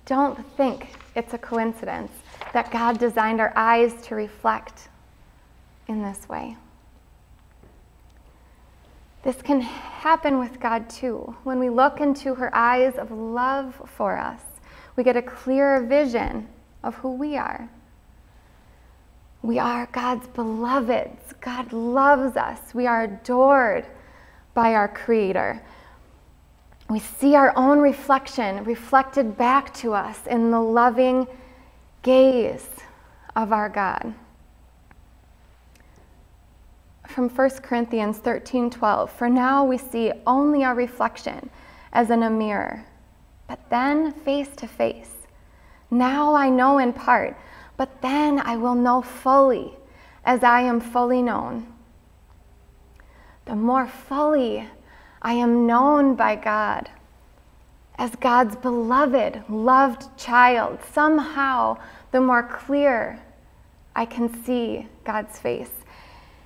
don't 0.06 0.46
think 0.58 0.90
it's 1.16 1.34
a 1.34 1.38
coincidence 1.38 2.12
that 2.52 2.70
God 2.70 3.00
designed 3.00 3.40
our 3.40 3.54
eyes 3.56 3.94
to 4.08 4.16
reflect 4.16 4.90
in 5.88 6.02
this 6.02 6.28
way. 6.28 6.58
This 9.24 9.42
can 9.42 9.62
happen 9.62 10.40
with 10.40 10.60
God 10.60 10.90
too. 10.90 11.36
When 11.44 11.60
we 11.60 11.70
look 11.70 12.00
into 12.00 12.36
her 12.36 12.56
eyes 12.56 12.96
of 12.96 13.12
love 13.12 13.82
for 13.86 14.18
us, 14.18 14.42
we 14.96 15.04
get 15.04 15.18
a 15.18 15.22
clearer 15.22 15.86
vision 15.86 16.48
of 16.84 16.96
who 16.96 17.14
we 17.14 17.36
are. 17.36 17.70
We 19.42 19.60
are 19.60 19.88
God's 19.92 20.28
beloveds. 20.28 21.34
God 21.42 21.72
loves 21.74 22.38
us. 22.38 22.74
We 22.74 22.88
are 22.88 23.04
adored 23.04 23.86
by 24.54 24.74
our 24.74 24.88
Creator. 24.88 25.62
We 26.90 27.00
see 27.00 27.36
our 27.36 27.54
own 27.56 27.80
reflection 27.80 28.64
reflected 28.64 29.38
back 29.38 29.74
to 29.76 29.94
us 29.94 30.28
in 30.28 30.52
the 30.52 30.60
loving 30.60 31.28
gaze 32.02 32.70
of 33.36 33.52
our 33.54 33.70
God 33.70 34.14
from 37.20 37.28
1 37.28 37.50
Corinthians 37.64 38.20
13:12. 38.20 39.10
For 39.10 39.28
now 39.28 39.66
we 39.66 39.78
see 39.78 40.14
only 40.26 40.64
our 40.64 40.74
reflection 40.74 41.50
as 41.92 42.10
in 42.10 42.24
a 42.24 42.30
mirror, 42.30 42.86
but 43.46 43.60
then 43.70 44.14
face 44.14 44.56
to 44.56 44.66
face. 44.66 45.28
Now 45.92 46.34
I 46.34 46.48
know 46.48 46.78
in 46.78 46.94
part, 46.94 47.36
but 47.76 48.02
then 48.02 48.40
I 48.40 48.56
will 48.56 48.74
know 48.74 49.02
fully 49.02 49.76
as 50.24 50.46
I 50.46 50.62
am 50.62 50.80
fully 50.80 51.22
known. 51.22 51.68
The 53.44 53.56
more 53.58 53.86
fully 53.86 54.70
I 55.22 55.34
am 55.34 55.68
known 55.68 56.16
by 56.16 56.38
God, 56.38 56.90
as 57.98 58.16
God's 58.16 58.56
beloved, 58.56 59.44
loved 59.50 60.18
child, 60.18 60.80
somehow 60.94 61.80
the 62.12 62.22
more 62.22 62.44
clear 62.44 63.20
I 63.94 64.06
can 64.06 64.30
see 64.46 64.88
God's 65.04 65.38
face. 65.38 65.79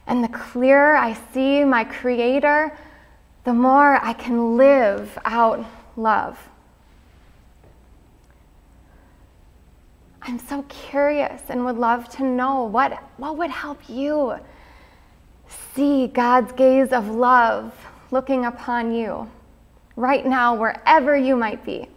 And 0.08 0.24
the 0.24 0.30
clearer 0.30 0.96
I 0.96 1.13
see 1.34 1.63
my 1.63 1.84
Creator, 1.84 2.78
the 3.44 3.54
more 3.54 4.04
I 4.04 4.13
can 4.13 4.58
live 4.58 5.18
out 5.26 5.66
love. 5.96 6.38
I'm 10.22 10.39
so 10.39 10.63
curious 10.63 11.42
and 11.50 11.66
would 11.66 11.78
love 11.78 12.08
to 12.18 12.24
know 12.24 12.63
what, 12.63 12.94
what 13.18 13.38
would 13.38 13.50
help 13.50 13.89
you 13.89 14.36
see 15.76 16.08
God's 16.08 16.54
gaze 16.54 16.94
of 16.94 17.10
love 17.10 17.74
looking 18.12 18.46
upon 18.46 18.94
you 18.94 19.30
right 19.96 20.26
now, 20.26 20.56
wherever 20.56 21.18
you 21.18 21.36
might 21.36 21.63
be. 21.66 21.88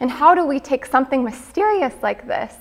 And 0.00 0.10
how 0.10 0.34
do 0.34 0.44
we 0.44 0.60
take 0.60 0.84
something 0.84 1.24
mysterious 1.24 1.94
like 2.02 2.26
this, 2.26 2.54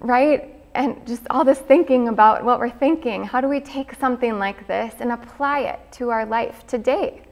right? 0.00 0.59
And 0.74 1.06
just 1.06 1.22
all 1.30 1.44
this 1.44 1.58
thinking 1.58 2.08
about 2.08 2.44
what 2.44 2.58
we're 2.58 2.70
thinking. 2.70 3.24
How 3.24 3.40
do 3.40 3.48
we 3.48 3.60
take 3.60 3.94
something 3.94 4.38
like 4.38 4.66
this 4.66 4.94
and 5.00 5.12
apply 5.12 5.60
it 5.60 5.80
to 5.92 6.10
our 6.10 6.24
life 6.24 6.66
today? 6.66 7.22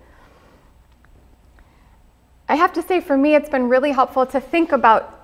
I 2.49 2.57
have 2.57 2.73
to 2.75 2.83
say, 2.83 3.01
for 3.01 3.17
me, 3.17 3.35
it's 3.35 3.51
been 3.51 3.69
really 3.69 3.93
helpful 3.93 4.27
to 4.27 4.41
think 4.41 4.73
about 4.73 5.15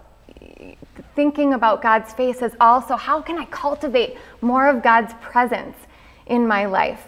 thinking 1.14 1.55
about 1.55 1.81
God's 1.81 2.12
face 2.12 2.42
as 2.42 2.55
also 2.61 2.96
how 2.96 3.22
can 3.22 3.38
I 3.38 3.44
cultivate 3.46 4.16
more 4.40 4.68
of 4.68 4.83
God's 4.83 5.14
presence 5.14 5.77
in 6.27 6.46
my 6.46 6.66
life? 6.66 7.07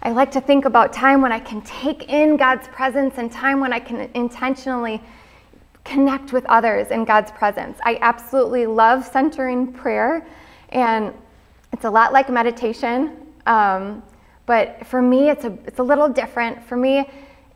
I 0.00 0.10
like 0.10 0.30
to 0.32 0.40
think 0.40 0.64
about 0.64 0.92
time 0.92 1.22
when 1.22 1.32
I 1.32 1.40
can 1.40 1.60
take 1.62 2.08
in 2.08 2.36
God's 2.36 2.68
presence 2.68 3.14
and 3.18 3.30
time 3.30 3.60
when 3.60 3.72
I 3.72 3.80
can 3.80 4.08
intentionally 4.14 5.02
connect 5.84 6.32
with 6.32 6.44
others 6.46 6.88
in 6.90 7.04
God's 7.04 7.32
presence. 7.32 7.78
I 7.82 7.98
absolutely 8.00 8.66
love 8.66 9.04
centering 9.04 9.72
prayer 9.72 10.26
and 10.70 11.12
it's 11.72 11.84
a 11.84 11.90
lot 11.90 12.12
like 12.12 12.28
meditation, 12.28 13.16
um, 13.46 14.02
but 14.46 14.86
for 14.86 15.02
me, 15.02 15.30
it's 15.30 15.44
a, 15.44 15.56
it's 15.66 15.78
a 15.78 15.82
little 15.82 16.08
different. 16.08 16.64
For 16.64 16.76
me, 16.76 17.08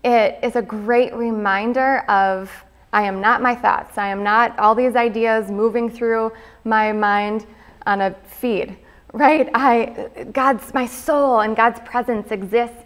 it 0.04 0.38
is 0.42 0.56
a 0.56 0.62
great 0.62 1.14
reminder 1.14 2.00
of 2.08 2.50
I 2.92 3.02
am 3.04 3.20
not 3.20 3.40
my 3.40 3.54
thoughts. 3.54 3.96
I 3.96 4.08
am 4.08 4.22
not 4.22 4.58
all 4.58 4.74
these 4.74 4.96
ideas 4.96 5.50
moving 5.50 5.88
through 5.88 6.32
my 6.64 6.92
mind 6.92 7.46
on 7.86 8.02
a 8.02 8.14
feed, 8.24 8.76
right? 9.12 9.48
I, 9.54 10.26
God's, 10.32 10.74
my 10.74 10.86
soul 10.86 11.40
and 11.40 11.56
God's 11.56 11.80
presence 11.80 12.30
exists 12.30 12.76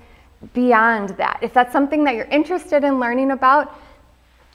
beyond 0.52 1.10
that. 1.10 1.38
If 1.42 1.52
that's 1.52 1.72
something 1.72 2.04
that 2.04 2.14
you're 2.14 2.26
interested 2.26 2.84
in 2.84 3.00
learning 3.00 3.30
about, 3.30 3.76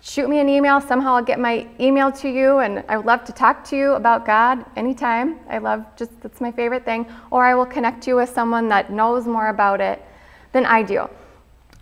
shoot 0.01 0.27
me 0.29 0.39
an 0.39 0.49
email. 0.49 0.81
Somehow 0.81 1.15
I'll 1.15 1.23
get 1.23 1.39
my 1.39 1.67
email 1.79 2.11
to 2.13 2.29
you, 2.29 2.59
and 2.59 2.83
I 2.89 2.97
would 2.97 3.05
love 3.05 3.23
to 3.25 3.31
talk 3.31 3.63
to 3.65 3.77
you 3.77 3.93
about 3.93 4.25
God 4.25 4.65
anytime. 4.75 5.39
I 5.49 5.59
love 5.59 5.85
just, 5.95 6.19
that's 6.21 6.41
my 6.41 6.51
favorite 6.51 6.83
thing. 6.83 7.05
Or 7.29 7.45
I 7.45 7.53
will 7.55 7.65
connect 7.65 8.07
you 8.07 8.15
with 8.15 8.29
someone 8.29 8.67
that 8.69 8.91
knows 8.91 9.27
more 9.27 9.49
about 9.49 9.79
it 9.79 10.03
than 10.51 10.65
I 10.65 10.83
do. 10.83 11.07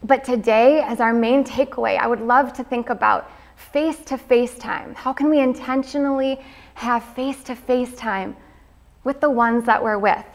But 0.04 0.24
today, 0.24 0.82
as 0.82 1.00
our 1.00 1.14
main 1.14 1.44
takeaway, 1.44 1.98
I 1.98 2.08
would 2.08 2.22
love 2.22 2.54
to 2.54 2.64
think 2.64 2.90
about 2.90 3.32
face 3.60 3.98
to 4.06 4.18
face 4.18 4.58
time? 4.58 4.96
How 4.96 5.14
can 5.14 5.30
we 5.30 5.40
intentionally 5.40 6.40
have 6.76 7.04
face 7.04 7.44
to 7.44 7.56
face 7.56 7.94
time 7.96 8.36
with 9.04 9.20
the 9.20 9.30
ones 9.30 9.66
that 9.66 9.84
we're 9.84 9.98
with? 9.98 10.26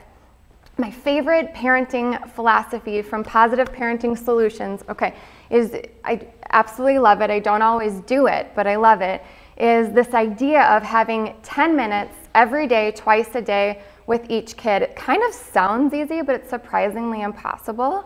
My 0.76 0.90
favorite 0.90 1.54
parenting 1.54 2.28
philosophy 2.32 3.00
from 3.00 3.22
Positive 3.22 3.70
Parenting 3.72 4.18
Solutions, 4.18 4.82
okay, 4.88 5.14
is 5.50 5.76
I 6.04 6.26
absolutely 6.50 6.98
love 6.98 7.20
it. 7.20 7.30
I 7.30 7.38
don't 7.38 7.62
always 7.62 8.00
do 8.00 8.26
it, 8.26 8.50
but 8.56 8.66
I 8.66 8.76
love 8.76 9.00
it. 9.00 9.22
Is 9.56 9.92
this 9.92 10.14
idea 10.14 10.62
of 10.62 10.82
having 10.82 11.34
10 11.44 11.76
minutes 11.76 12.16
every 12.34 12.66
day, 12.66 12.90
twice 12.92 13.34
a 13.34 13.40
day 13.40 13.80
with 14.06 14.30
each 14.30 14.56
kid. 14.56 14.82
It 14.82 14.96
kind 14.96 15.22
of 15.22 15.32
sounds 15.32 15.94
easy, 15.94 16.20
but 16.22 16.34
it's 16.34 16.50
surprisingly 16.50 17.22
impossible. 17.22 18.04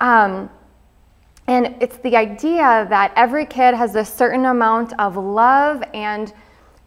Um, 0.00 0.50
and 1.46 1.76
it's 1.80 1.96
the 1.98 2.16
idea 2.16 2.86
that 2.88 3.12
every 3.16 3.46
kid 3.46 3.74
has 3.74 3.96
a 3.96 4.04
certain 4.04 4.46
amount 4.46 4.98
of 4.98 5.16
love 5.16 5.82
and 5.92 6.32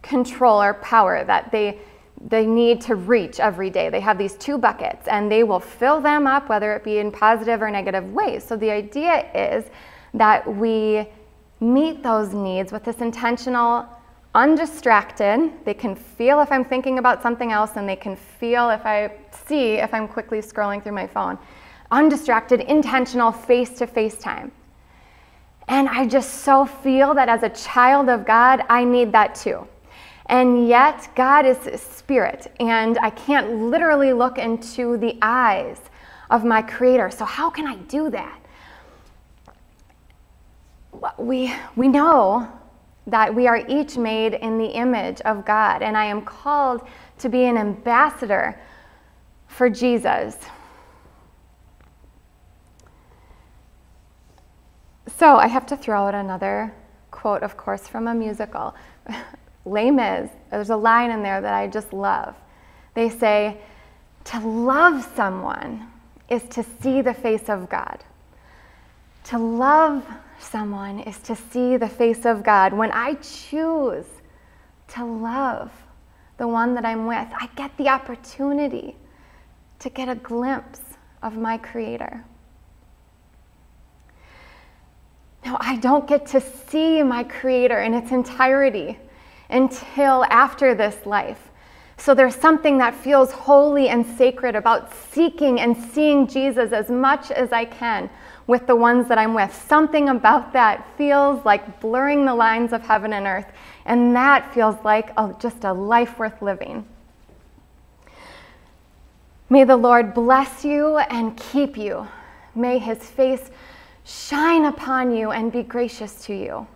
control 0.02 0.62
or 0.62 0.76
power 0.76 1.24
that 1.26 1.52
they 1.52 1.80
they 2.20 2.46
need 2.46 2.82
to 2.82 2.96
reach 2.96 3.40
every 3.40 3.70
day. 3.70 3.90
They 3.90 4.00
have 4.00 4.18
these 4.18 4.36
two 4.36 4.58
buckets 4.58 5.08
and 5.08 5.32
they 5.32 5.44
will 5.44 5.60
fill 5.60 6.02
them 6.02 6.26
up 6.26 6.50
whether 6.50 6.74
it 6.74 6.84
be 6.84 6.98
in 6.98 7.12
positive 7.12 7.62
or 7.62 7.70
negative 7.70 8.12
ways. 8.14 8.44
So 8.44 8.58
the 8.58 8.72
idea 8.72 9.30
is 9.34 9.66
that 10.14 10.48
we 10.56 11.08
meet 11.60 12.04
those 12.04 12.34
needs 12.34 12.72
with 12.72 12.84
this 12.84 12.98
intentional 12.98 13.88
undistracted. 14.36 15.52
They 15.66 15.74
can 15.74 15.96
feel 15.96 16.42
if 16.42 16.52
I'm 16.52 16.66
thinking 16.66 17.00
about 17.00 17.22
something 17.22 17.52
else 17.52 17.72
and 17.76 17.88
they 17.88 17.96
can 17.96 18.16
feel 18.16 18.70
if 18.70 18.86
I 18.86 19.12
see 19.48 19.74
if 19.74 19.94
I'm 19.94 20.08
quickly 20.08 20.40
scrolling 20.40 20.84
through 20.84 20.94
my 20.94 21.08
phone 21.08 21.38
undistracted, 21.90 22.60
intentional, 22.62 23.32
face 23.32 23.70
to 23.70 23.88
face 23.88 24.18
time. 24.18 24.52
And 25.70 25.88
I 25.88 26.06
just 26.06 26.42
so 26.42 26.66
feel 26.66 27.14
that 27.14 27.30
as 27.30 27.44
a 27.44 27.50
child 27.50 28.10
of 28.10 28.26
God, 28.26 28.64
I 28.70 28.84
need 28.84 29.12
that 29.14 29.36
too. 29.36 29.68
And 30.28 30.68
yet, 30.68 31.10
God 31.16 31.46
is 31.46 31.58
spirit, 31.82 32.52
and 32.60 32.98
I 33.00 33.10
can't 33.10 33.54
literally 33.70 34.12
look 34.12 34.38
into 34.38 34.98
the 34.98 35.18
eyes 35.22 35.80
of 36.30 36.44
my 36.44 36.62
Creator. 36.62 37.12
So, 37.12 37.24
how 37.24 37.50
can 37.50 37.66
I 37.66 37.76
do 37.76 38.10
that? 38.10 38.40
We, 41.18 41.54
we 41.76 41.88
know 41.88 42.52
that 43.06 43.34
we 43.34 43.48
are 43.48 43.66
each 43.70 43.98
made 43.98 44.34
in 44.34 44.58
the 44.58 44.68
image 44.68 45.22
of 45.22 45.46
God, 45.46 45.82
and 45.82 45.96
I 45.96 46.06
am 46.06 46.22
called 46.24 46.82
to 47.20 47.30
be 47.30 47.46
an 47.46 47.58
ambassador 47.58 48.60
for 49.48 49.70
Jesus. 49.70 50.38
So 55.18 55.38
I 55.38 55.48
have 55.48 55.66
to 55.68 55.78
throw 55.78 56.08
out 56.08 56.14
another 56.14 56.74
quote, 57.10 57.42
of 57.42 57.58
course, 57.58 57.88
from 57.88 58.08
a 58.08 58.14
musical. 58.14 58.76
Les 59.68 59.92
Mis, 59.92 60.30
there's 60.50 60.70
a 60.70 60.76
line 60.76 61.12
in 61.12 61.22
there 61.22 61.42
that 61.42 61.54
I 61.54 61.68
just 61.68 61.94
love. 61.94 62.36
They 62.94 63.10
say, 63.10 63.58
To 64.26 64.40
love 64.40 65.08
someone 65.16 65.88
is 66.30 66.44
to 66.44 66.64
see 66.82 67.02
the 67.02 67.14
face 67.14 67.50
of 67.50 67.70
God. 67.70 68.04
To 69.26 69.38
love 69.38 70.06
someone 70.40 71.00
is 71.00 71.18
to 71.20 71.36
see 71.36 71.78
the 71.78 71.90
face 71.90 72.26
of 72.26 72.44
God. 72.44 72.74
When 72.74 72.92
I 72.92 73.16
choose 73.16 74.06
to 74.90 75.06
love 75.06 75.72
the 76.38 76.48
one 76.48 76.76
that 76.76 76.86
I'm 76.86 77.06
with, 77.08 77.28
I 77.38 77.50
get 77.56 77.76
the 77.78 77.90
opportunity 77.90 78.96
to 79.80 79.90
get 79.90 80.08
a 80.08 80.16
glimpse 80.16 80.82
of 81.22 81.38
my 81.38 81.58
Creator. 81.58 82.24
Now, 85.46 85.58
I 85.60 85.78
don't 85.78 86.08
get 86.08 86.26
to 86.28 86.42
see 86.42 87.04
my 87.04 87.24
Creator 87.24 87.82
in 87.82 87.94
its 87.94 88.12
entirety 88.12 88.98
until 89.50 90.24
after 90.26 90.76
this 90.76 91.06
life. 91.06 91.50
So 91.98 92.14
there's 92.14 92.36
something 92.36 92.78
that 92.78 92.94
feels 92.94 93.32
holy 93.32 93.90
and 93.90 94.06
sacred 94.06 94.56
about 94.56 94.94
seeking 94.94 95.60
and 95.60 95.76
seeing 95.76 96.28
Jesus 96.28 96.72
as 96.72 96.90
much 96.90 97.32
as 97.32 97.52
I 97.52 97.66
can 97.66 98.10
with 98.46 98.68
the 98.68 98.76
ones 98.76 99.08
that 99.08 99.18
I'm 99.18 99.34
with. 99.34 99.54
Something 99.68 100.10
about 100.10 100.54
that 100.54 100.88
feels 100.98 101.44
like 101.44 101.82
blurring 101.82 102.24
the 102.26 102.36
lines 102.36 102.72
of 102.72 102.82
heaven 102.82 103.14
and 103.14 103.26
earth, 103.26 103.52
and 103.86 104.16
that 104.16 104.54
feels 104.54 104.76
like 104.86 105.10
a, 105.18 105.36
just 105.40 105.64
a 105.64 105.74
life 105.74 106.20
worth 106.20 106.42
living. 106.42 106.86
May 109.50 109.64
the 109.64 109.78
Lord 109.78 110.14
bless 110.14 110.64
you 110.64 110.98
and 110.98 111.36
keep 111.36 111.78
you. 111.78 112.08
May 112.54 112.80
his 112.80 113.00
face 113.00 113.50
shine 114.04 114.66
upon 114.66 115.16
you 115.16 115.32
and 115.32 115.52
be 115.52 115.64
gracious 115.64 116.26
to 116.26 116.34
you. 116.36 116.68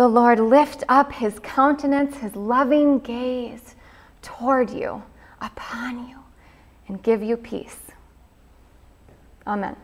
The 0.00 0.08
Lord 0.08 0.40
lift 0.40 0.82
up 0.88 1.12
his 1.12 1.38
countenance, 1.40 2.16
his 2.16 2.34
loving 2.34 3.00
gaze 3.00 3.74
toward 4.22 4.70
you, 4.70 5.02
upon 5.42 6.08
you, 6.08 6.16
and 6.88 7.02
give 7.02 7.22
you 7.22 7.36
peace. 7.36 7.76
Amen. 9.46 9.76